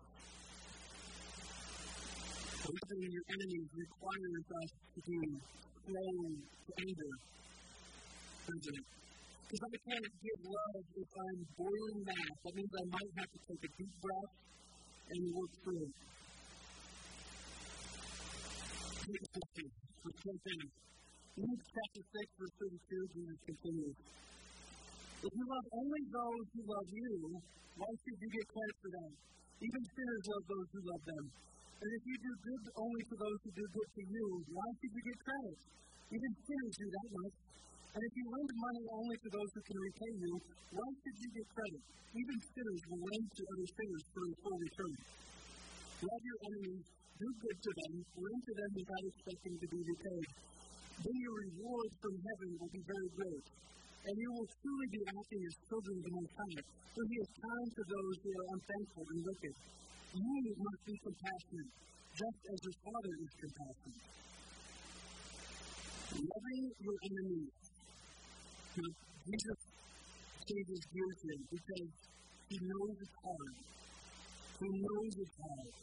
[2.69, 5.19] Loving your enemies requires us to be
[5.89, 7.13] prone to anger.
[8.49, 12.33] Because I can't give love if I'm boiling mad.
[12.45, 14.33] That means I might have to take a deep breath
[15.09, 15.93] and work through it.
[21.39, 23.97] Luke chapter 6, verse 32, Jesus continues.
[25.19, 27.13] If you love only those who love you,
[27.75, 29.11] why should you get credit for them?
[29.59, 31.25] Even sinners love those who love them.
[31.79, 34.93] And if you do good only to those who do good to you, why should
[34.95, 35.57] you get credit?
[36.07, 37.35] Even sinners do that much.
[37.89, 40.33] And if you lend money only to those who can repay you,
[40.71, 41.81] why should you get credit?
[42.15, 44.95] Even sinners will lend to other sinners for a full return.
[45.99, 46.85] Love your enemies,
[47.19, 50.27] do good to them, lend to them without expecting to be repaid.
[50.95, 53.45] Then your reward from heaven will be very great,
[54.05, 56.61] and you will truly be acting as children of the Most High,
[56.95, 59.55] for He is kind to those who are unthankful and wicked.
[60.09, 61.71] You must be compassionate,
[62.15, 64.03] just as your Father is compassionate.
[66.09, 67.53] Loving your enemies.
[69.29, 69.59] Jesus
[70.49, 71.91] changes gears here because
[72.49, 73.55] he knows it's hard.
[74.57, 75.73] He knows it's hard.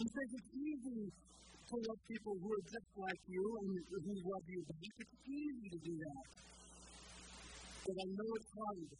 [0.00, 3.68] He says it's easy to love people who are just like you and
[4.00, 4.94] who love you back.
[4.96, 6.26] It's easy to do that.
[7.82, 8.90] But I know it's hard.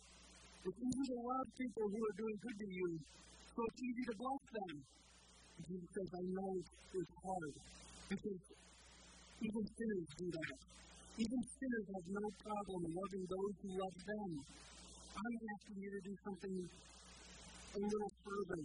[0.63, 2.89] It's easy to love people who are doing good to you,
[3.55, 4.75] so it's easy to bless them.
[5.63, 7.55] Jesus says, I know it's hard
[8.11, 8.43] because
[9.43, 10.59] even sinners do that.
[11.19, 14.31] Even sinners have no problem loving those who love them.
[15.13, 18.63] I'm asking you to do something a little further.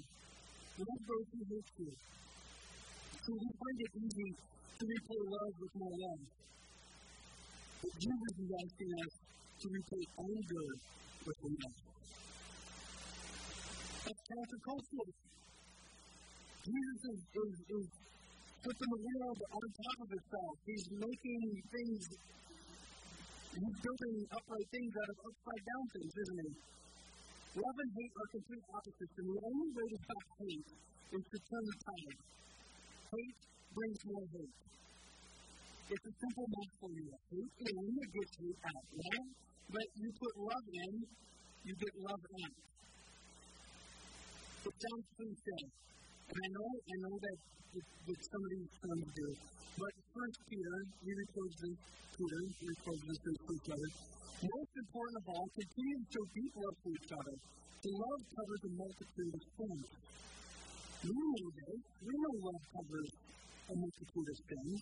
[0.81, 1.91] Love those who hate you.
[3.21, 6.23] So we find it easy to repay love with more love.
[7.81, 9.26] But Jesus is asking us
[9.57, 10.67] to repay anger
[11.25, 11.77] with love.
[14.05, 15.09] That's countercultural.
[16.67, 17.87] Jesus is, is, is
[18.61, 20.55] putting the world on top of itself.
[20.67, 21.41] He's making
[21.73, 22.01] things,
[23.57, 26.51] he's building upright things out of upside down things, isn't he?
[27.57, 30.69] Love and hate are complete opposites, and the only way to stop hate
[31.17, 32.19] is to turn the tide.
[33.09, 33.41] Hate
[33.73, 34.55] brings more hate.
[35.87, 37.15] It's a simple math formula.
[37.31, 39.31] Hate in, gets hate out, right?
[39.71, 40.93] But you put love in,
[41.63, 42.55] you get love out.
[44.67, 45.59] It sounds cliche.
[46.27, 47.37] And I know, I know that,
[48.03, 49.27] that some of these terms do.
[49.79, 51.77] But first Peter, he records this,
[52.19, 53.89] Peter, he records this in each other.
[54.43, 57.35] Most important of all, continue to show deep love to each other.
[57.79, 59.87] The love covers a multitude of sins.
[60.99, 61.79] We know this.
[62.03, 63.09] We know love covers
[63.71, 64.79] a multitude of sins.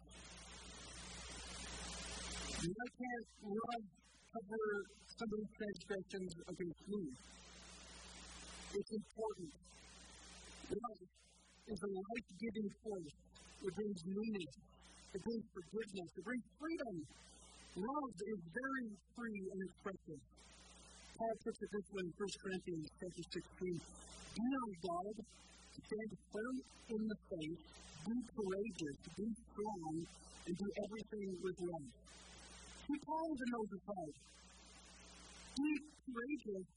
[2.65, 3.86] Why can't love
[4.34, 4.65] cover
[5.06, 7.04] somebody's transgressions against me?
[8.73, 9.51] It's important.
[10.73, 13.15] Love is a life giving force.
[13.69, 14.49] It brings meaning,
[15.13, 16.95] it brings forgiveness, it brings freedom.
[17.86, 20.21] Love is very free and expressive.
[21.21, 23.78] Paul puts it this way in 1 Corinthians chapter 16.
[23.78, 25.17] Be on guard,
[25.86, 26.56] stand firm
[26.97, 27.62] in the faith,
[28.10, 29.93] be courageous, be strong,
[30.49, 32.05] and do everything with love.
[32.86, 34.15] See, Paul even knows his heart.
[35.58, 35.71] Be
[36.06, 36.69] courageous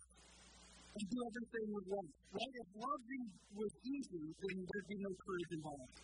[0.96, 2.10] and do everything with love.
[2.32, 2.48] Right?
[2.48, 5.94] If loving was easy, then there'd be no courage involved.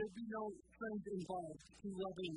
[0.00, 2.36] There'd be no strength involved to loving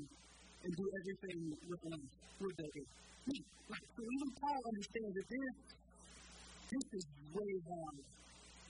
[0.60, 1.40] and do everything
[1.72, 2.08] with love.
[2.44, 2.84] Would there be?
[3.32, 5.56] So even Paul understands that this,
[6.68, 8.00] this is way hard.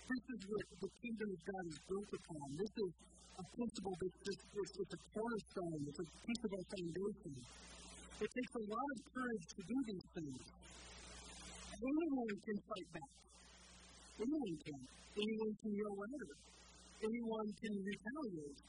[0.05, 2.45] This is what the kingdom of God is built upon.
[2.61, 2.91] This is
[3.41, 7.33] a principle that's just, it's, it's a cornerstone, it's a piece of our foundation.
[8.15, 10.39] It takes a lot of courage to do these things.
[11.75, 13.11] Anyone can fight back.
[14.23, 14.79] Anyone can.
[15.19, 16.33] Anyone can yell louder.
[17.03, 18.59] Anyone can retaliate.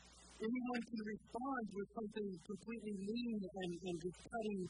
[0.43, 4.61] Anyone can respond with something completely mean and, and just cutting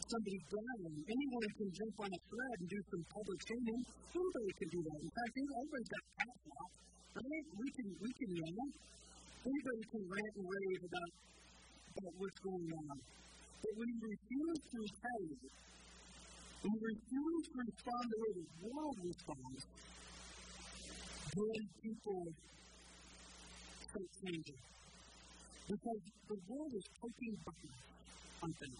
[0.00, 0.90] somebody down.
[0.96, 3.82] Anyone can jump on a thread and do some public shaming.
[4.16, 4.98] Anybody can do that.
[5.04, 6.36] In fact, everybody's got cat
[7.20, 7.46] right?
[7.52, 8.68] We can, we can yell.
[9.44, 11.12] Anybody can rant and rave about,
[12.00, 12.96] about what's going on.
[13.62, 15.52] But we refuse to retaliate,
[16.64, 19.62] you refuse to respond the way the world responds,
[21.36, 22.22] then people
[23.86, 24.60] start changing.
[25.66, 27.60] Because the world is taking back
[28.40, 28.74] something.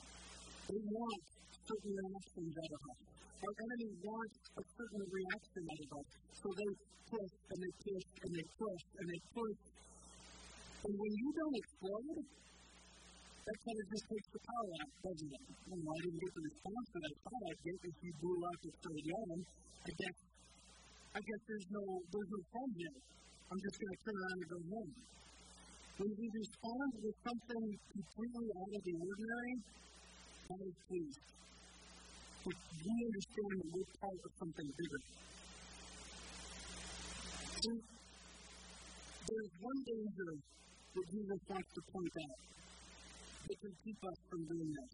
[0.70, 1.22] They want
[1.66, 2.98] certain reactions out of us.
[3.42, 6.08] Our enemy wants a certain reaction out of us.
[6.40, 6.70] So they
[7.10, 9.58] push and they push and they push and they push.
[10.86, 12.22] And when you don't explode,
[13.46, 15.42] that kind of just takes the power out, doesn't it?
[15.70, 18.38] You know, I didn't get the response that I thought I'd get if you blew
[18.42, 19.40] the third lemon.
[19.86, 20.16] I guess,
[21.14, 22.98] I guess there's no, there's no fun here.
[23.46, 24.92] I'm just going to turn around and go home.
[25.96, 29.54] When we respond with something completely out of the ordinary,
[30.50, 31.22] God is pleased.
[32.50, 35.00] If we understand that we're part of something bigger.
[37.62, 37.78] See,
[39.22, 42.38] there's one danger that Jesus wants to point out
[43.46, 44.90] that can keep us from doing that.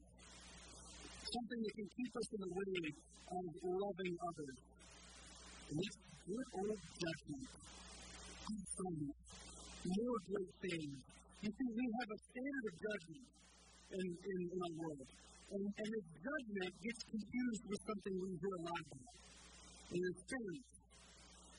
[1.24, 2.74] Something that can keep us in the way
[3.32, 4.58] of loving others.
[5.72, 5.96] And it's
[6.28, 7.46] good old judgment.
[9.82, 10.94] More great things.
[11.42, 13.26] You see, we have a standard of judgment
[13.92, 15.08] in, in, in our world.
[15.52, 19.16] And, and this judgment gets confused with something we hear a lot about.
[19.92, 20.71] And it's fairness.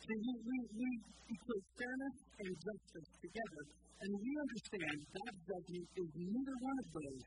[0.04, 0.90] See, we, we, we
[1.32, 3.64] equate fairness and justice together.
[4.04, 7.24] And we understand God's judgment is neither one of those.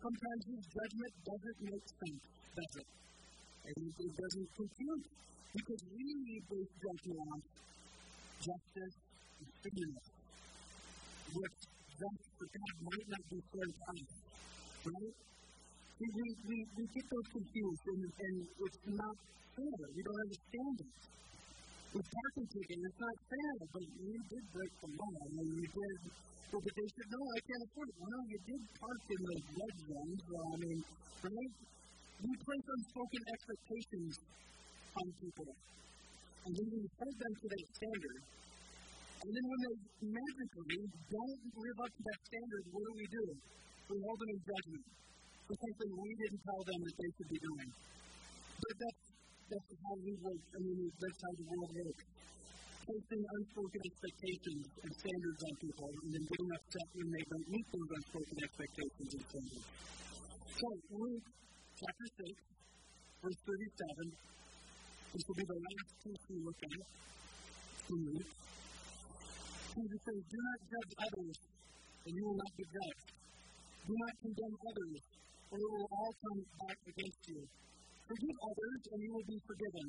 [0.00, 2.22] Sometimes his judgment doesn't make sense,
[2.56, 2.88] does it?
[3.68, 5.04] And it doesn't compute.
[5.52, 7.48] Because we need those judgments
[8.48, 8.96] justice
[9.36, 10.06] and fairness.
[11.36, 11.62] What's
[12.00, 14.08] just for God might not be fair to us.
[14.88, 15.16] Right?
[16.00, 19.16] We, we, we, we get those confused and, and it's not
[19.52, 19.84] fair.
[19.92, 20.92] We don't understand it
[21.90, 22.78] with parking ticket.
[22.86, 25.14] It's not fair, but you did break the law.
[25.20, 25.98] I mean, you did.
[26.50, 27.96] But they said, no, I can't afford it.
[27.98, 30.20] Well, no, you did park in those red zones.
[30.26, 30.78] Well, I mean,
[31.22, 31.54] right?
[32.20, 34.12] We place unspoken expectations
[34.98, 35.50] on people.
[36.40, 38.20] And then we hold them to that standard.
[39.20, 39.76] And then when they
[40.10, 43.24] magically don't live up to that standard, what do we do?
[43.90, 44.84] We hold them in judgment
[45.46, 47.70] for something we didn't tell them that they should be doing.
[47.70, 49.09] But that's,
[49.50, 49.94] that's how.
[49.98, 52.04] I mean, that's how the world works.
[52.86, 57.66] Placing unspoken expectations and standards on people, and then getting upset when they don't meet
[57.70, 59.66] those unspoken expectations and standards.
[60.54, 61.26] So, Luke
[61.80, 62.30] chapter 6,
[63.22, 64.30] verse 37.
[65.10, 66.86] This will be the last piece we look at
[67.90, 68.30] from Luke.
[69.70, 71.38] Jesus says, Do not judge others,
[72.06, 73.08] and you will not be judged.
[73.86, 75.02] Do not condemn others,
[75.50, 77.42] or it will all come back against you.
[78.10, 79.86] Forgive others, and you will be forgiven.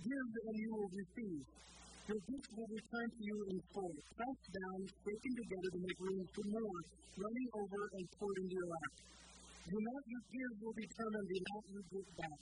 [0.00, 1.44] Give, and you will receive.
[2.08, 6.24] Your gift will return to you in full, pressed down, shaken together to make room
[6.32, 6.80] for more,
[7.20, 8.92] running over and poured into your lap.
[9.60, 12.40] The amount you give will determine the amount you give back.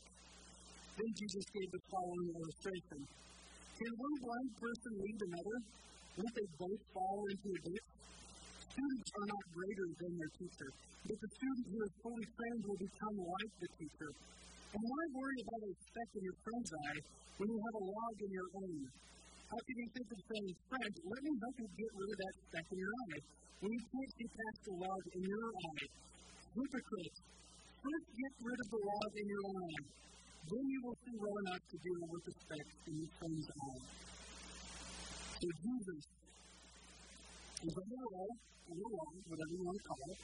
[0.94, 3.00] Then Jesus gave the following illustration.
[3.74, 5.58] Can one blind person lead another?
[6.14, 7.88] Won't they both fall into a ditch?
[8.70, 10.70] Students are not greater than their teacher,
[11.10, 14.10] but the student who is fully trained will become like the teacher.
[14.68, 17.00] And why worry about a speck in your friend's eye
[17.40, 18.80] when you have a log in your own?
[19.48, 22.34] How can you think of saying, friend, let me help you get rid of that
[22.36, 23.20] speck in your eye,
[23.64, 25.88] when you can't see past the log in your eye?
[26.52, 27.16] Hypocrite!
[27.80, 29.86] First get rid of the log in your own eye.
[30.52, 33.82] Then you will see well enough to deal with the speck in your friend's eye.
[35.32, 36.02] So Jesus
[37.64, 38.32] is on the roll,
[38.68, 40.20] on the wall, whatever you want to call it,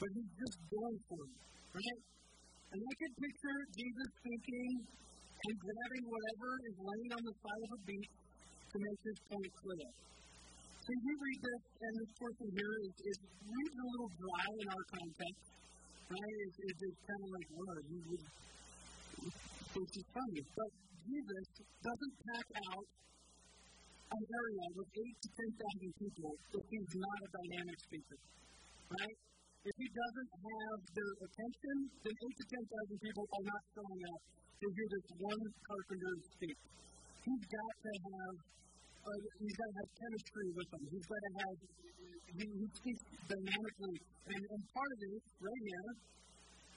[0.00, 1.36] but he's just going for it,
[1.76, 2.00] right?
[2.72, 7.70] And I can picture Jesus thinking and grabbing whatever is laying on the side of
[7.76, 8.12] a beach
[8.72, 9.88] to make his point clear.
[10.80, 14.66] So you read this, and this portion here is, is reads a little dry in
[14.72, 15.44] our context,
[16.16, 16.36] right?
[16.48, 18.24] It's, it's just kind of like, word, you would
[19.20, 20.40] think he's funny.
[20.56, 20.70] But
[21.04, 21.44] Jesus
[21.76, 22.86] doesn't pack out
[24.16, 28.18] an area with 8 to 10,000 people if he's not a dynamic speaker,
[28.96, 29.18] right?
[29.62, 34.20] If he doesn't have their attention, then 8 to 10,000 people are not showing up
[34.58, 36.58] to hear this one carpenter speak.
[37.22, 38.36] He's got to have
[39.02, 40.82] uh, he's got to have chemistry with them.
[40.90, 41.56] He's got to have
[42.32, 45.88] he, he speaks dynamically, and, and part of it right here,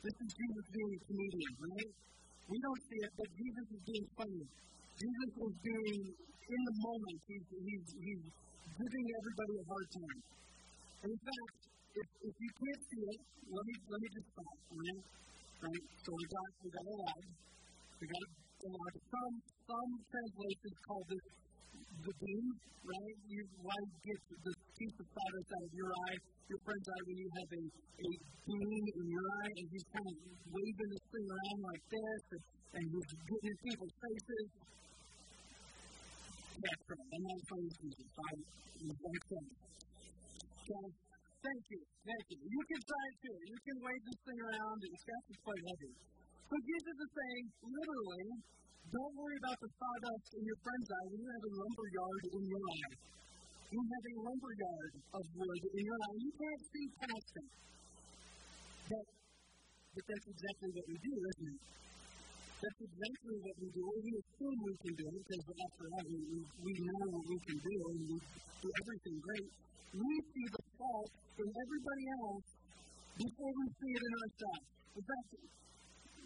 [0.06, 1.92] this is Jesus being a comedian, right?
[2.46, 4.46] We don't see it, but Jesus is being funny.
[4.96, 6.02] Jesus is being
[6.46, 8.26] in the moment, he's, he's, he's
[8.78, 10.20] giving everybody a hard time.
[11.02, 14.58] And in fact, if, if you can't see it, let me, let me just stop,
[14.76, 15.04] right?
[15.64, 15.86] right?
[16.04, 17.24] So we got, we got a log.
[18.00, 18.94] We got a log.
[19.16, 21.26] Some, some translations call this
[21.76, 22.46] the beam,
[22.86, 23.16] right?
[23.28, 26.18] You to get the piece of sawdust out of your eye,
[26.52, 28.10] your friend's eye, when you have a, a
[28.46, 30.16] beam in your eye, and he's kind of
[30.52, 32.44] waving this thing around like this, and,
[32.76, 34.48] and he's getting in people's faces.
[36.56, 37.10] That's right.
[37.16, 38.08] I'm not playing Jesus.
[38.16, 39.46] I'm okay.
[40.66, 41.05] So,
[41.46, 41.82] thank you.
[42.06, 42.40] Thank you.
[42.42, 43.38] You can try it too.
[43.46, 44.78] You can wave this thing around.
[44.82, 45.94] It's to play heavy.
[46.46, 48.26] So Jesus is saying, literally,
[48.86, 52.24] don't worry about the sawdust in your friend's eye when you have a lumber yard
[52.38, 52.96] in your eye.
[53.66, 56.18] You have a lumber yard of wood in your eye.
[56.22, 57.50] You can't see past it.
[58.86, 59.06] But,
[59.98, 61.85] but that's exactly what we do, isn't it?
[62.56, 63.84] That's exactly what we do.
[63.84, 67.58] We assume we can do it because after all, we, we know what we can
[67.60, 69.50] do and we do everything great.
[69.92, 72.48] We see the fault in everybody else
[73.16, 74.66] before we see it in ourselves.
[74.96, 75.30] In fact,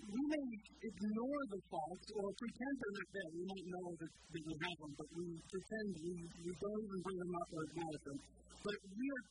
[0.09, 0.45] we may
[0.85, 3.29] ignore the faults or pretend they're not there.
[3.33, 6.13] We might know that, that we have them, but we pretend we,
[6.45, 8.19] we don't even bring them up or acknowledge them.
[8.63, 9.25] But we are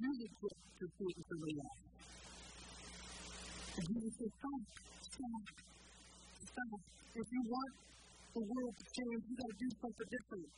[0.00, 1.76] really quick to see it until we are.
[3.74, 4.62] And Jesus says, stop,
[5.06, 5.69] stop,
[6.40, 7.72] If you want
[8.32, 10.48] the world to change, you got to do something different.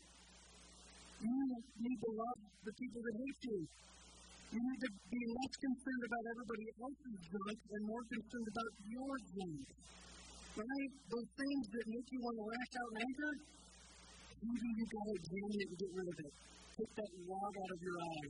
[1.23, 1.35] You
[1.83, 3.59] need to love the people that hate you.
[4.53, 9.13] You need to be less concerned about everybody else's junk and more concerned about your
[9.33, 9.59] junk.
[10.53, 10.93] Right?
[11.11, 13.33] Those things that make you want to lash out in anger,
[14.39, 16.33] maybe you got to examine it and get rid of it.
[16.79, 18.29] Take that log out of your eye.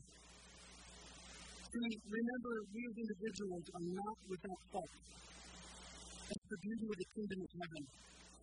[1.69, 4.93] See, remember, we as individuals are not without fault.
[6.53, 7.83] The beauty of the kingdom of heaven.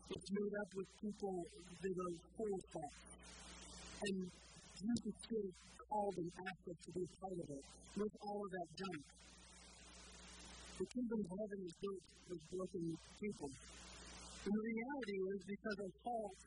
[0.09, 2.97] It's made up with people that are full of fault.
[4.01, 4.17] And
[4.81, 7.63] Jesus still called and asked us to be a part of it
[8.01, 9.01] with all of that junk.
[10.81, 12.83] The kingdom of heaven is built with broken
[13.21, 13.51] people.
[13.53, 16.43] And the reality is because our faults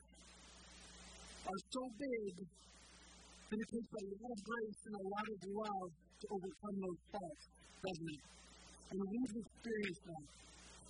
[1.47, 5.89] are so big that it takes a lot of grace and a lot of love
[5.95, 7.43] to overcome those faults,
[7.87, 8.23] doesn't it?
[8.91, 10.27] And we've experienced that.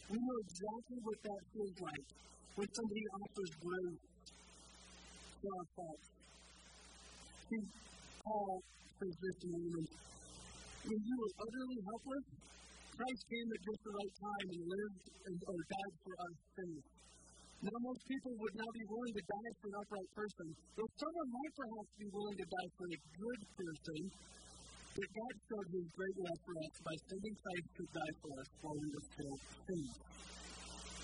[0.09, 2.05] We know exactly what that feels like.
[2.53, 4.01] when somebody offers grace
[5.41, 6.07] for our faults.
[7.49, 7.63] See,
[8.21, 8.61] Paul
[8.93, 9.93] says this in Romans.
[10.85, 12.25] When you were utterly helpless,
[12.93, 16.83] Christ came at just the right time and lived and, or died for our sins.
[17.63, 20.47] Now, most people would not be willing to die for an upright person.
[20.77, 23.99] Though someone might perhaps be willing to die for a good person,
[24.93, 28.49] but God showed his great love for us by sending Christ to die for us
[28.61, 29.35] while we were still
[29.65, 29.97] sinners.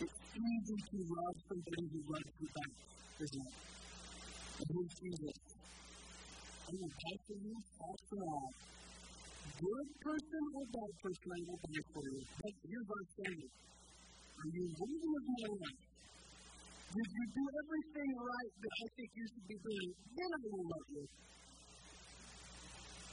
[0.05, 2.73] It's easy to love somebody who loves you back,
[3.17, 3.55] isn't it?
[4.61, 5.37] And who's Jesus?
[6.69, 8.49] Going to die for you, after all.
[9.57, 12.21] Good person or bad person, I will die for you.
[12.29, 13.53] But here's our standard.
[14.37, 15.81] Are you worthy of my life?
[16.89, 19.89] Did you do everything right that I think you should be doing?
[20.13, 21.05] Then I will love you.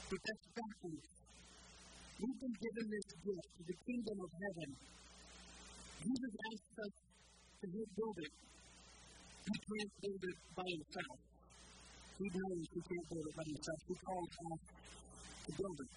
[0.07, 1.07] But that's backwards.
[2.17, 4.69] We've been given this gift, the kingdom of heaven.
[5.99, 6.95] Jesus asked us
[7.59, 8.33] to help build it.
[9.47, 11.19] He can't build it by himself.
[12.17, 13.79] He knows he can't build it by himself.
[13.83, 14.61] He calls us
[15.43, 15.91] to build it.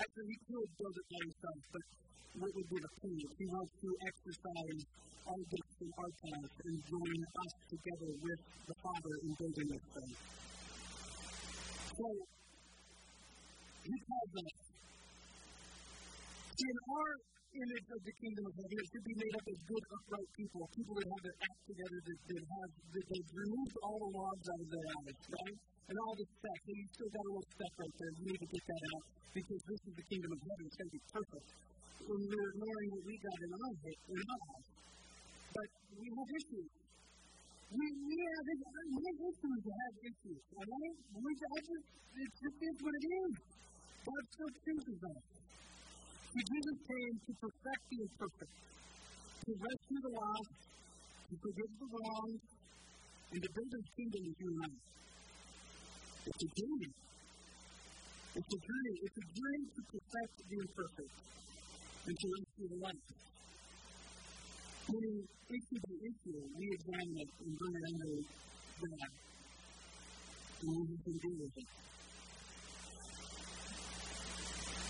[0.00, 1.84] Actually, he could build it by himself, but
[2.40, 3.28] what would be the point?
[3.36, 4.80] He wants to exercise
[5.28, 9.84] our gifts and our talents and join us together with the Father in building this
[9.92, 10.12] thing.
[11.92, 12.08] So,
[13.90, 14.30] he calls
[16.60, 17.10] in our
[17.50, 20.62] image of the kingdom of heaven, it should be made up of good, upright people,
[20.70, 24.46] people that have their act together, that, that have that they've removed all the logs
[24.46, 25.56] out of their eyes, right?
[25.90, 26.60] And all the stuff.
[26.70, 28.12] And you still got a little stuff right there.
[28.14, 30.62] You need to get that out because this is the kingdom of heaven.
[30.70, 31.48] It's going to be perfect.
[32.06, 34.68] When we're ignoring what we got in our head, in our eyes.
[35.50, 35.68] But
[35.98, 36.70] we have issues.
[37.70, 38.70] We, we have issues
[39.30, 40.96] have issues, all right?
[41.10, 41.86] We, I just,
[42.18, 43.34] it just is what it is.
[44.00, 45.22] God still chooses us.
[46.30, 48.54] See, Jesus came to perfect the imperfect,
[49.44, 50.54] to rescue the lost,
[51.28, 52.30] to forgive the wrong,
[53.30, 54.80] and to build his kingdom in human life.
[56.26, 56.90] It's a journey.
[58.30, 58.94] It's a journey.
[59.04, 61.14] It's a journey to perfect the imperfect
[62.06, 63.04] and to rescue the life.
[64.90, 65.18] Meaning,
[65.50, 68.12] issue by issue, we examine it and bring it under
[68.80, 69.12] God.
[70.60, 71.68] And we can deal with it.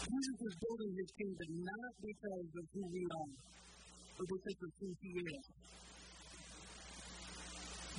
[0.01, 3.33] Jesus is building his kingdom not because of who we are,
[4.17, 5.45] but because of who he is.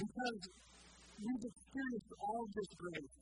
[0.01, 0.39] Because
[1.21, 3.17] we've experienced all this grace.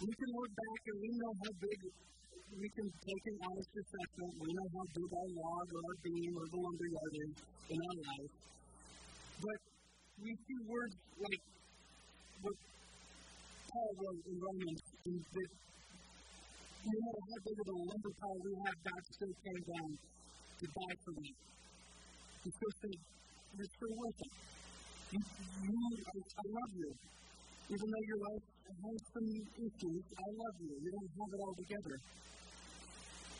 [0.00, 1.80] We can look back and we know how big
[2.56, 4.32] we can take an honest assessment.
[4.40, 7.32] We know how big our log or our beam or the lumberyard is
[7.68, 8.32] in our life.
[9.44, 9.60] But
[10.24, 11.42] we see words like
[12.48, 12.56] what
[13.68, 15.50] Paul wrote in Romans that
[16.84, 20.64] no matter how big of a lumber pile we have, God still came down to
[20.66, 21.30] die for me.
[22.44, 22.96] He still said,
[23.58, 24.32] You're still worth it.
[25.08, 26.90] You, you, I, I love you.
[27.68, 30.74] Even though your life has some issues, I love you.
[30.78, 31.96] You don't have it all together.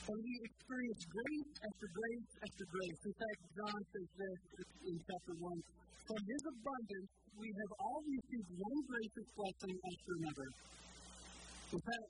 [0.08, 3.00] And we experience grace after grace after grace.
[3.04, 4.38] In fact, John says this
[4.88, 5.52] in chapter 1.
[6.08, 10.48] From his abundance, we have all received one gracious blessing after another.
[11.76, 12.08] In fact,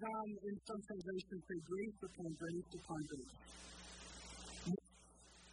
[0.00, 3.34] John, in some translations, say grace upon grace upon grace.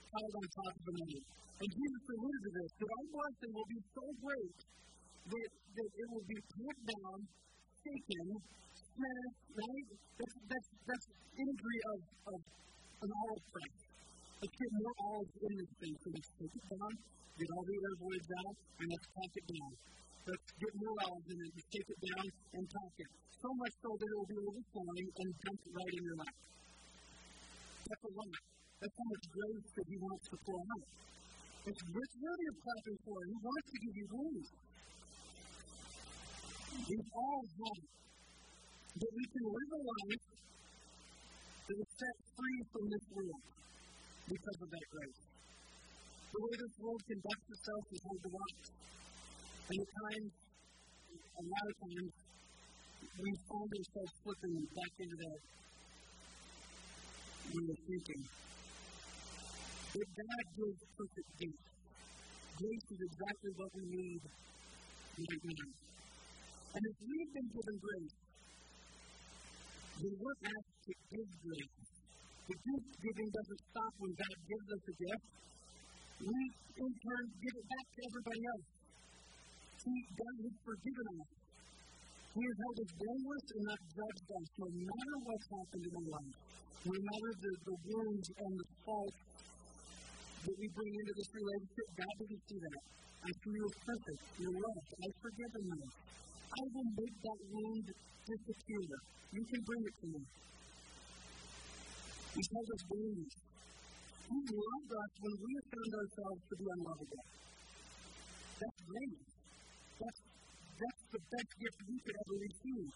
[0.08, 1.22] Piled on top of another.
[1.58, 4.58] And Jesus alluded to this, that our blessing will be so great
[5.28, 7.18] that, that it will be put down,
[7.76, 8.26] taken,
[8.72, 9.88] smashed, right?
[10.16, 12.00] That's, that's, that's imagery of,
[12.32, 12.40] of
[13.04, 13.76] an olive press.
[14.38, 15.94] Let's get more olives in this thing.
[15.98, 16.94] So let's take it down,
[17.36, 19.72] get all the air voids out, and let's pack it down.
[20.28, 22.28] Let's get more olives in it, let's take it down
[22.60, 23.12] and pack it.
[23.40, 26.36] So much so that it will be overflowing and dump right in your lap.
[27.88, 28.36] That's a lot.
[28.84, 30.88] That's how much grace that he wants to pour out.
[31.64, 33.18] It's rich worthy of clapping for.
[33.24, 34.48] He wants to give you wings.
[36.92, 37.82] We all have
[39.00, 40.26] that we can live a life
[41.72, 43.44] that is set free from this world
[44.28, 45.22] because of that grace.
[46.36, 48.60] The way this world conducts itself is hard to watch.
[49.68, 50.24] And at
[51.28, 52.14] a lot of times,
[53.20, 55.40] we find ourselves slipping back into that
[57.52, 58.24] way of thinking.
[59.92, 61.64] But God gives perfect peace.
[62.56, 65.72] Grace is exactly what we need right now.
[66.72, 68.16] And if we've been given grace,
[70.00, 71.76] then we're asked to give grace.
[72.48, 75.28] The gift giving doesn't stop when God gives us a gift.
[76.24, 78.77] We, in turn, give it back to everybody else.
[79.88, 81.30] God has forgiven us.
[82.38, 86.10] He has held us blameless and not judged us, no matter what's happened in our
[86.12, 86.36] life.
[86.88, 89.22] No matter the, the wounds and the faults
[90.46, 92.82] that we bring into this relationship, God doesn't see that.
[93.28, 94.22] I see you as perfect.
[94.38, 94.90] You're loved.
[95.02, 95.88] I've forgiven you.
[96.48, 97.88] I will make that wound
[98.28, 98.92] disappear.
[99.34, 100.22] You can bring it to me.
[102.38, 103.34] He tells us wounds.
[104.28, 107.24] He loved us when we found ourselves to be unlovable.
[108.58, 109.37] That's great.
[110.78, 112.90] That's, the best gift you could ever receive.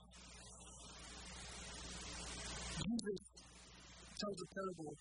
[2.77, 3.21] Jesus
[4.21, 4.93] tells a parable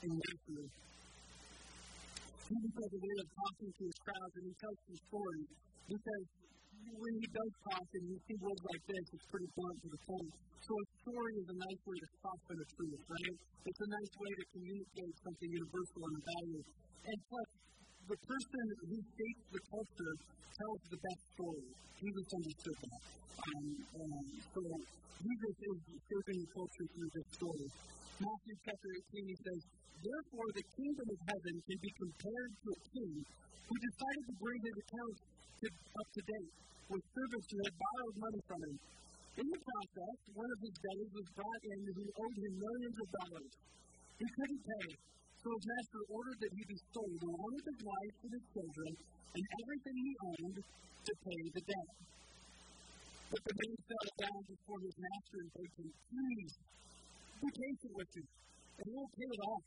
[0.00, 0.64] in Matthew.
[2.46, 5.48] Jesus has a way of talking to his crowds, and he tells some stories.
[5.92, 6.24] Because
[6.96, 10.00] when he does talk and you see words like this, it's pretty blunt to the
[10.08, 10.32] point.
[10.64, 13.36] So a story is a nice way to soften a truth, right?
[13.60, 16.64] It's a nice way to communicate something universal and valuable.
[17.06, 17.48] And plus,
[18.06, 20.14] the person who shapes the culture
[20.54, 21.66] tells the best story.
[21.98, 23.02] Jesus understood that.
[23.36, 24.62] Um, so
[25.16, 27.66] Jesus is shaping the culture through this story.
[28.16, 29.60] Matthew chapter 18, he says,
[29.96, 33.12] Therefore the kingdom of heaven can be compared to a king
[33.66, 35.20] who decided to bring his accounts
[35.56, 36.52] to, up to date
[36.86, 38.76] with servants who had borrowed money from him.
[39.36, 43.08] In the process, one of his debtors was brought in who owed him millions of
[43.18, 43.52] dollars.
[44.16, 44.86] He couldn't pay,
[45.46, 48.90] so his master ordered that he be sold along with his wife and his children
[49.30, 51.90] and everything he owned to pay the debt.
[53.30, 56.54] But the man fell down before his master and begged him, Please,
[57.38, 59.64] be patient with me, and we'll pay it off.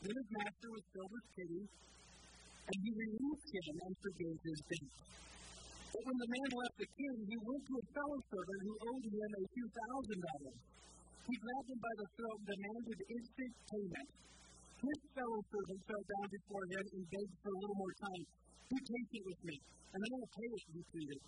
[0.00, 4.88] Then his master was filled with pity, and he released him and forgave his debt.
[5.92, 9.04] But when the man left the king, he went to a fellow servant who owed
[9.04, 10.60] him a few thousand dollars.
[11.28, 14.08] He grabbed him by the throat and demanded instant payment.
[14.78, 18.24] His fellow servant fell down before him and begged for a little more time.
[18.70, 19.56] Be patient with me,
[19.90, 21.22] and I will pay it, he pleaded.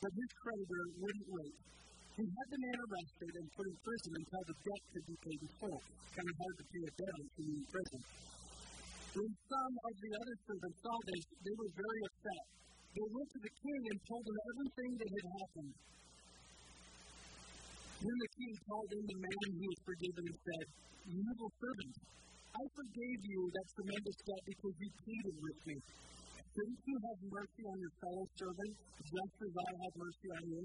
[0.00, 1.56] But his creditor wouldn't wait.
[2.16, 5.40] He had the man arrested and put in prison until the debt could be paid
[5.44, 5.80] in full.
[6.16, 8.00] Kind of hard to pay a debt if you're in prison.
[9.18, 12.44] When some of the other servants saw this, they were very upset.
[12.88, 15.74] They went to the king and told him everything that had happened.
[17.98, 20.66] Then the king called in the man who was forgiven and said,
[21.04, 21.94] You evil servant,
[22.54, 25.76] I forgave you that tremendous debt because you pleaded with me.
[26.54, 28.74] Shouldn't you have mercy on your fellow servant,
[29.04, 30.64] just as I have mercy on you?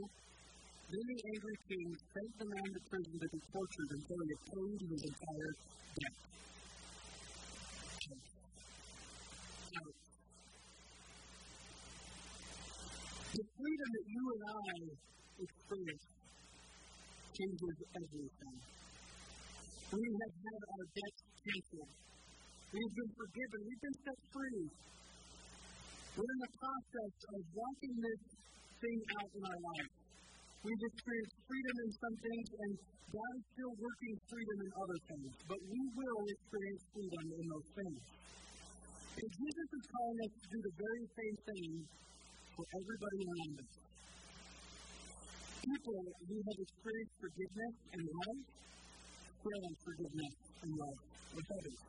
[0.90, 4.90] Then the angry king sent the man to prison to be tortured until he had
[4.90, 5.52] his entire
[6.02, 6.16] debt.
[13.34, 14.76] The freedom that you and I
[15.42, 16.06] experience
[17.34, 18.58] changes everything.
[19.94, 21.94] We have had our debts canceled.
[22.74, 23.60] We've been forgiven.
[23.62, 24.62] We've been set free.
[26.18, 28.22] We're in the process of walking this
[28.82, 29.94] thing out in our life.
[30.66, 32.72] We've experienced freedom in some things, and
[33.14, 35.32] God is still working freedom in other things.
[35.46, 38.02] But we will experience freedom in those things.
[39.14, 41.70] And Jesus is calling us to do the very same thing
[42.58, 43.74] for everybody around us.
[45.62, 48.42] People who have experienced forgiveness and love
[49.44, 51.00] spread forgiveness and love
[51.36, 51.80] with others.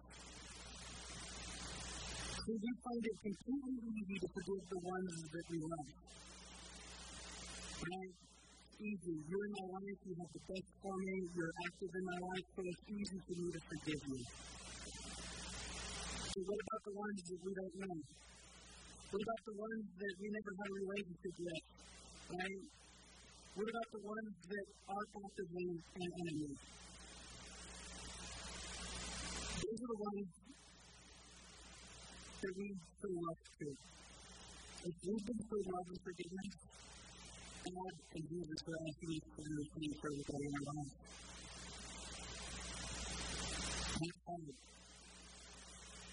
[2.34, 5.88] So we find it completely easy to forgive the ones that we love.
[7.78, 8.14] Right?
[8.74, 9.16] Easy.
[9.30, 12.46] You're in my life, you have the best for me, you're active in my life,
[12.58, 14.20] so it's easy for me to forgive you.
[16.34, 17.96] So what about the ones that we don't know?
[19.14, 21.64] What about the ones that we never had a relationship with?
[22.34, 22.62] Right?
[23.54, 25.66] What about the ones that are actively
[26.02, 26.50] an enemy?
[29.64, 30.26] Those are the ones
[32.42, 32.66] that we
[32.98, 33.66] so love to.
[34.84, 36.54] If we've so love and forgiveness,
[37.62, 40.94] God and Jesus us to do the same for everybody in our lives.
[43.94, 44.54] That's hard.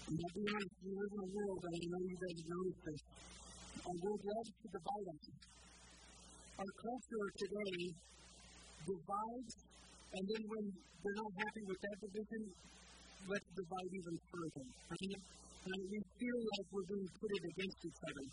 [0.02, 2.50] And I'll be honest, we live in a world, and I know you guys have
[2.54, 3.02] noticed this.
[3.82, 5.24] Our world loves to divide us.
[6.62, 7.78] Our culture today
[8.86, 9.54] divides,
[10.14, 12.42] and then when they're not happy with that division,
[13.28, 14.66] let's divide even further.
[14.90, 15.20] Right?
[15.62, 18.26] And we feel like we're being pitted against each other.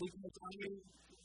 [0.00, 0.52] Because I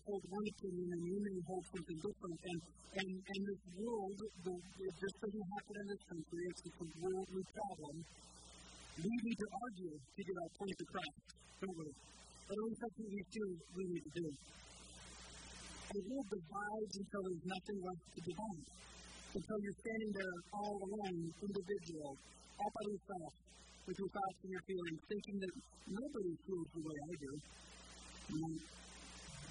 [0.06, 2.40] hold one opinion and you may hold something different.
[2.46, 2.60] And,
[3.00, 7.96] and, and this world, the, just doesn't happen in this country, it's a worldly problem.
[8.96, 11.16] We need to argue to get our point across,
[11.60, 11.90] don't we?
[12.48, 14.28] But only something we feel we need to do.
[15.96, 18.68] The world divides until there's nothing left to divide.
[19.36, 22.16] Until you're standing there all alone, individual,
[22.60, 23.34] all by yourself,
[23.88, 25.54] with your thoughts and your feelings, thinking that
[25.88, 27.32] nobody feels the way I do.
[28.36, 28.56] And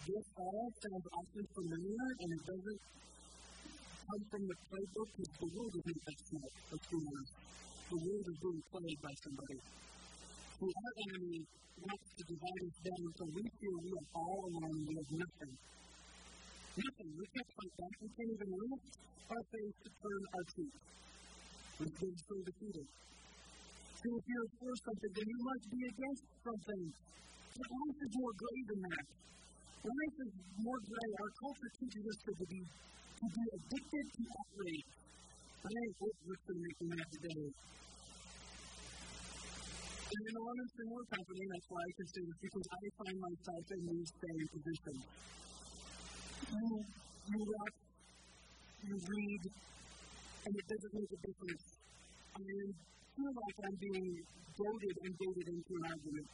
[0.07, 2.80] this all sounds awfully familiar, and it doesn't
[4.05, 6.52] come from the playbook because the world isn't that smart.
[6.72, 6.98] Let's be.
[7.90, 9.59] The world is being played by somebody.
[10.59, 11.38] So our enemy
[11.84, 15.12] wants to divide us down so we feel we are all alone and we have
[15.20, 15.55] nothing.
[16.74, 17.11] Nothing.
[17.18, 17.94] We can't fight back.
[18.02, 18.88] We can't even lift
[19.30, 20.74] our face to turn our cheek.
[21.75, 22.87] We've been so defeated.
[22.87, 26.85] So if you're for something, then you must be against something.
[27.55, 29.07] But life is more gray than that.
[29.85, 31.11] Life is more gray.
[31.18, 34.89] Our culture teaches us to be, to be addicted to outrage.
[35.64, 37.49] I ain't to make me mad today.
[40.14, 43.18] And in honest and more company, that's why I can say this, because I find
[43.18, 45.03] myself in these same positions.
[46.55, 46.70] You,
[47.35, 47.77] you watch,
[48.85, 49.43] you read,
[50.45, 51.64] and it doesn't make a difference.
[52.36, 52.40] I
[53.16, 54.11] feel like I'm being
[54.59, 56.28] goaded and baited into an argument.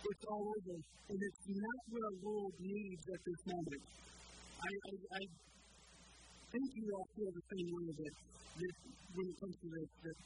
[0.00, 3.82] It's all over, and it's not what our world needs at this moment.
[4.60, 5.22] I, I, I
[6.50, 8.14] think you all feel the same way that,
[8.64, 8.74] that
[9.14, 10.16] when it comes to this, that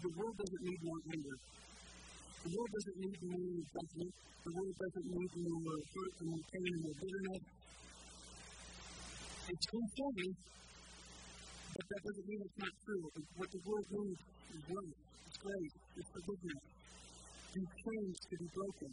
[0.00, 1.36] the world doesn't need more anger.
[2.44, 4.12] The world doesn't need more judgment.
[4.40, 7.44] The world doesn't need more hurt and more pain and more bitterness.
[9.52, 10.32] It's conforming,
[11.80, 13.04] but that doesn't mean it's not true.
[13.40, 14.20] What the world needs
[14.52, 14.92] is love,
[15.24, 16.64] it's grace, it's forgiveness.
[17.56, 18.92] These chains to be broken.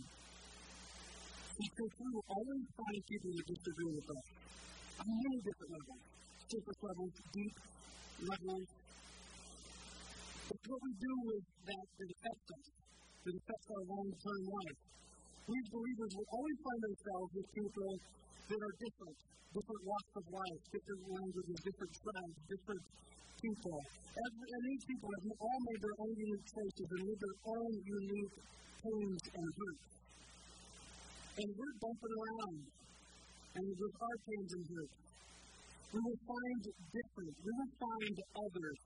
[1.57, 4.25] Because we will always find people who disagree with us
[5.03, 6.03] on many different levels
[6.47, 7.55] surface levels, deep
[8.23, 8.67] levels.
[10.47, 12.65] But what we do with that that affects us,
[13.27, 14.79] that affects our long term life.
[15.43, 17.91] We believers will always find ourselves with people
[18.47, 19.17] that are different,
[19.51, 22.83] different walks of life, different languages, different tribes, different
[23.37, 23.77] people.
[24.17, 27.73] Every, and these people have all made their own unique choices and lived their own
[27.83, 28.35] unique
[28.81, 29.87] pains and hurts.
[31.37, 32.59] And we're bumping around,
[33.57, 34.97] and with our pains and hurts,
[35.87, 37.33] we will find different.
[37.43, 38.79] We will find others.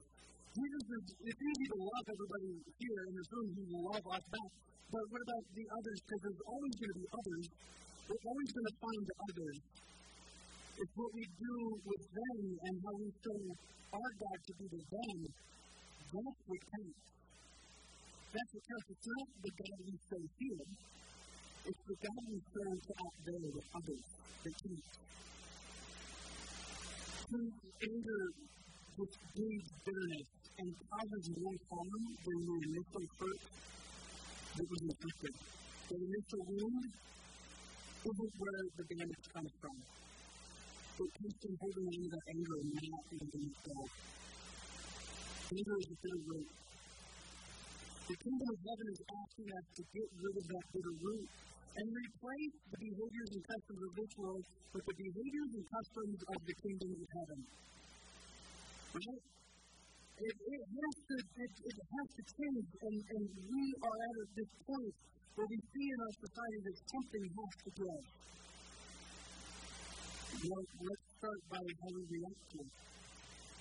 [0.52, 4.52] Jesus is, it's easy to love everybody here in this room who love us back.
[4.92, 5.98] But what about the others?
[6.04, 7.46] Because there's always going to be others.
[8.08, 9.58] We're always going to find others.
[10.82, 13.40] It's what we do with them and how we show
[13.94, 15.18] our God to be to them.
[16.12, 17.02] That's what counts.
[18.32, 18.88] That's what counts.
[18.92, 20.66] It's not the God we show here.
[21.70, 24.06] It's the God we show to out there with others
[24.44, 25.02] that counts
[27.32, 28.24] anger
[28.98, 30.28] which breeds bitterness
[30.60, 33.42] and causes more harm than the initial hurt
[34.58, 35.36] that was inflicted.
[35.88, 36.92] The initial wound
[38.02, 39.78] isn't where the damage comes from.
[41.02, 43.78] Comes from holding on to that anger and not it go.
[45.50, 46.50] Anger is a bitter root.
[48.10, 51.28] The kingdom of heaven is asking us to get rid of that bitter root
[51.78, 54.44] and replace the behaviors and customs of this world
[54.74, 57.40] with the behaviors and customs of the kingdom of heaven.
[58.92, 59.31] Right?
[60.22, 64.52] It, it, has to, it, it has to change, and, and we are at this
[64.70, 64.94] point
[65.34, 68.06] where we see in our society that something has to give.
[70.42, 72.74] Well, let's start by how we react to it.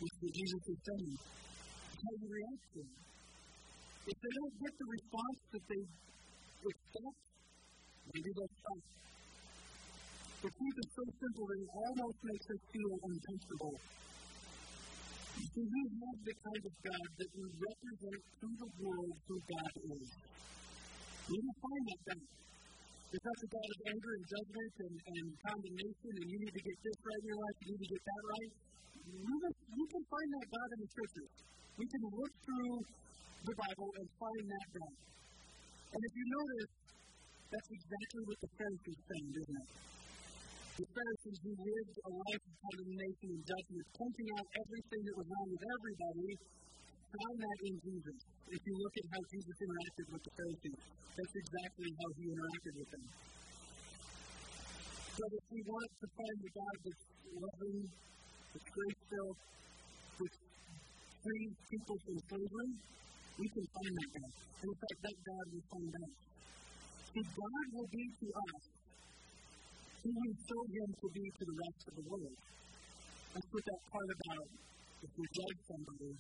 [0.00, 1.16] Which Jesus is saying.
[1.16, 3.00] How we react to it.
[4.11, 5.82] If they don't get the response that they
[6.61, 7.20] expect,
[8.11, 8.82] Maybe that's us.
[10.42, 13.74] The truth is so simple that it almost makes us feel uncomfortable.
[15.41, 19.72] See, we have the kind of God that we represent to the world who God
[19.88, 20.09] is.
[21.32, 22.24] We will find that God.
[23.11, 26.62] It's not the God of anger and judgment and, and condemnation, and you need to
[26.62, 28.53] get this right in your life, you need to get that right.
[29.01, 31.32] We, must, we can find that God in the scriptures.
[31.80, 32.76] We can look through
[33.41, 34.95] the Bible and find that God.
[35.88, 36.70] And if you notice,
[37.49, 39.89] that's exactly what the Pharisees found, isn't it?
[40.70, 45.26] The Pharisees who lived a life of condemnation and judgment, pointing out everything that was
[45.26, 46.30] wrong with everybody,
[47.10, 48.18] found that in Jesus.
[48.54, 52.74] If you look at how Jesus interacted with the Pharisees, that's exactly how he interacted
[52.80, 53.04] with them.
[55.10, 57.78] So if we want to find the God that's loving,
[58.54, 60.32] that's grace-filled, that
[61.20, 62.72] frees people from slavery,
[63.36, 64.32] we can find that God.
[64.60, 66.12] And in fact, that God will find us.
[67.10, 68.80] See, God will be to us
[70.01, 72.36] who we show him to be to the rest of the world.
[73.36, 74.46] Let's put that part about
[75.01, 76.12] if we judge somebody,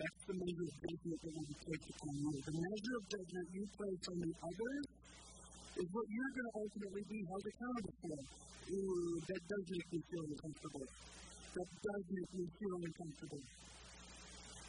[0.00, 2.32] that's the measure of judgment that will be placed upon you.
[2.40, 4.86] The measure of judgment you place on the others
[5.80, 8.18] is what you're going to ultimately be held accountable for.
[8.70, 10.86] Ooh, that does make me feel uncomfortable.
[11.50, 13.42] That does make me feel uncomfortable.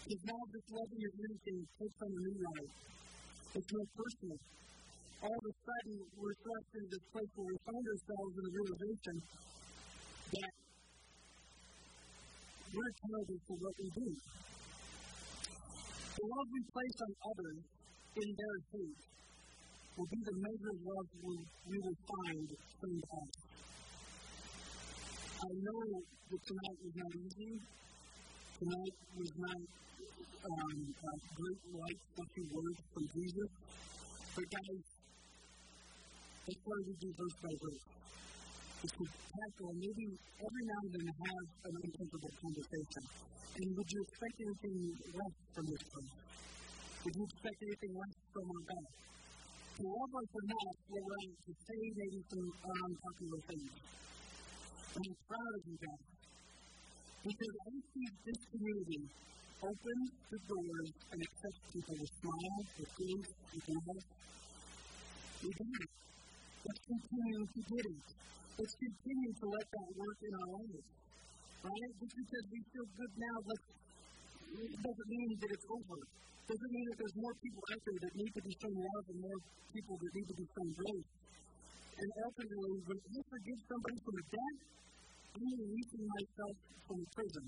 [0.01, 2.73] Because now this loving of anything takes on a new life.
[3.51, 4.37] It's more personal
[5.21, 8.53] all of a sudden we're thrust into this place where we find ourselves in the
[8.57, 9.15] realization
[10.33, 10.53] that
[12.73, 14.07] we're accountable for what we do.
[16.11, 17.59] The love we place on others
[18.17, 19.01] in their hate
[19.93, 21.35] will be the measure of love we,
[21.69, 22.47] we will find
[22.81, 23.31] from us.
[25.37, 27.53] I know that tonight was not easy.
[28.57, 29.61] Tonight was not
[30.49, 33.49] um, a great light fluffy words from Jesus.
[34.33, 35.00] But guys,
[36.41, 37.83] that's why we do verse by verse.
[38.81, 40.05] Is to tackle maybe
[40.41, 43.03] every now and then have an uncomfortable conversation.
[43.61, 44.77] And would you expect anything
[45.13, 46.17] less from this person?
[47.05, 48.89] Would you expect anything less from our God?
[49.71, 53.73] To love us enough, we're right to say maybe some unpopular things.
[54.97, 56.05] And I'm proud of you guys.
[57.21, 59.01] Because I see this community
[59.61, 59.97] open
[60.33, 64.05] the doors and accept people with smiles, with grace, with love.
[65.45, 65.69] We do.
[66.61, 68.05] Let's continue to get it.
[68.61, 70.85] Let's continue to let that work in our lives.
[71.61, 71.91] Right?
[71.97, 75.97] Just because we feel good now, it doesn't mean that it's over.
[76.01, 79.05] It doesn't mean that there's more people out there that need to be shown love
[79.09, 79.39] and more
[79.73, 81.09] people that need to be shown grace.
[81.97, 84.57] And ultimately, when I forgive somebody from a debt,
[85.31, 86.55] I'm releasing myself
[86.85, 87.45] from prison.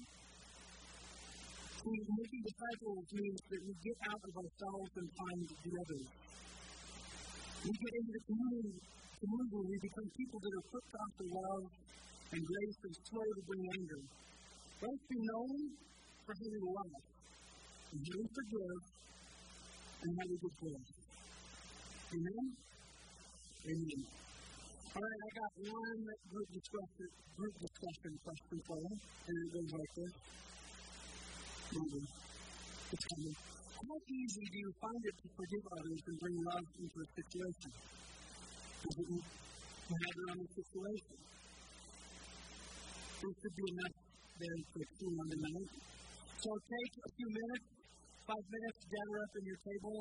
[1.84, 6.05] See, making disciples means that we get out of ourselves and find the others.
[7.61, 8.78] We get into the community,
[9.24, 11.65] community we become people that are quick to love
[12.34, 14.01] and grace and slow to bring anger.
[14.84, 15.59] Let's be known
[16.28, 16.91] for who we love,
[17.93, 18.82] and how we forgive,
[20.03, 20.91] and how we give grace.
[22.13, 22.45] Amen?
[23.63, 24.01] Amen.
[24.91, 27.07] All right, I got one group discussion,
[27.39, 28.93] group discussion question for you,
[29.24, 30.13] and it goes like this.
[31.74, 32.01] Maybe.
[32.91, 33.36] It's coming.
[33.74, 37.71] How easy do you find it to forgive others and bring love into a situation?
[38.84, 41.15] You have it on the situation?
[43.23, 43.95] This should be enough
[44.43, 45.71] then to on the night.
[46.43, 47.67] So take a few minutes,
[48.27, 49.97] five minutes, gather up in your table,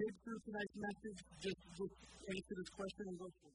[0.00, 3.53] dig through tonight's message, just, just answer this question and go it.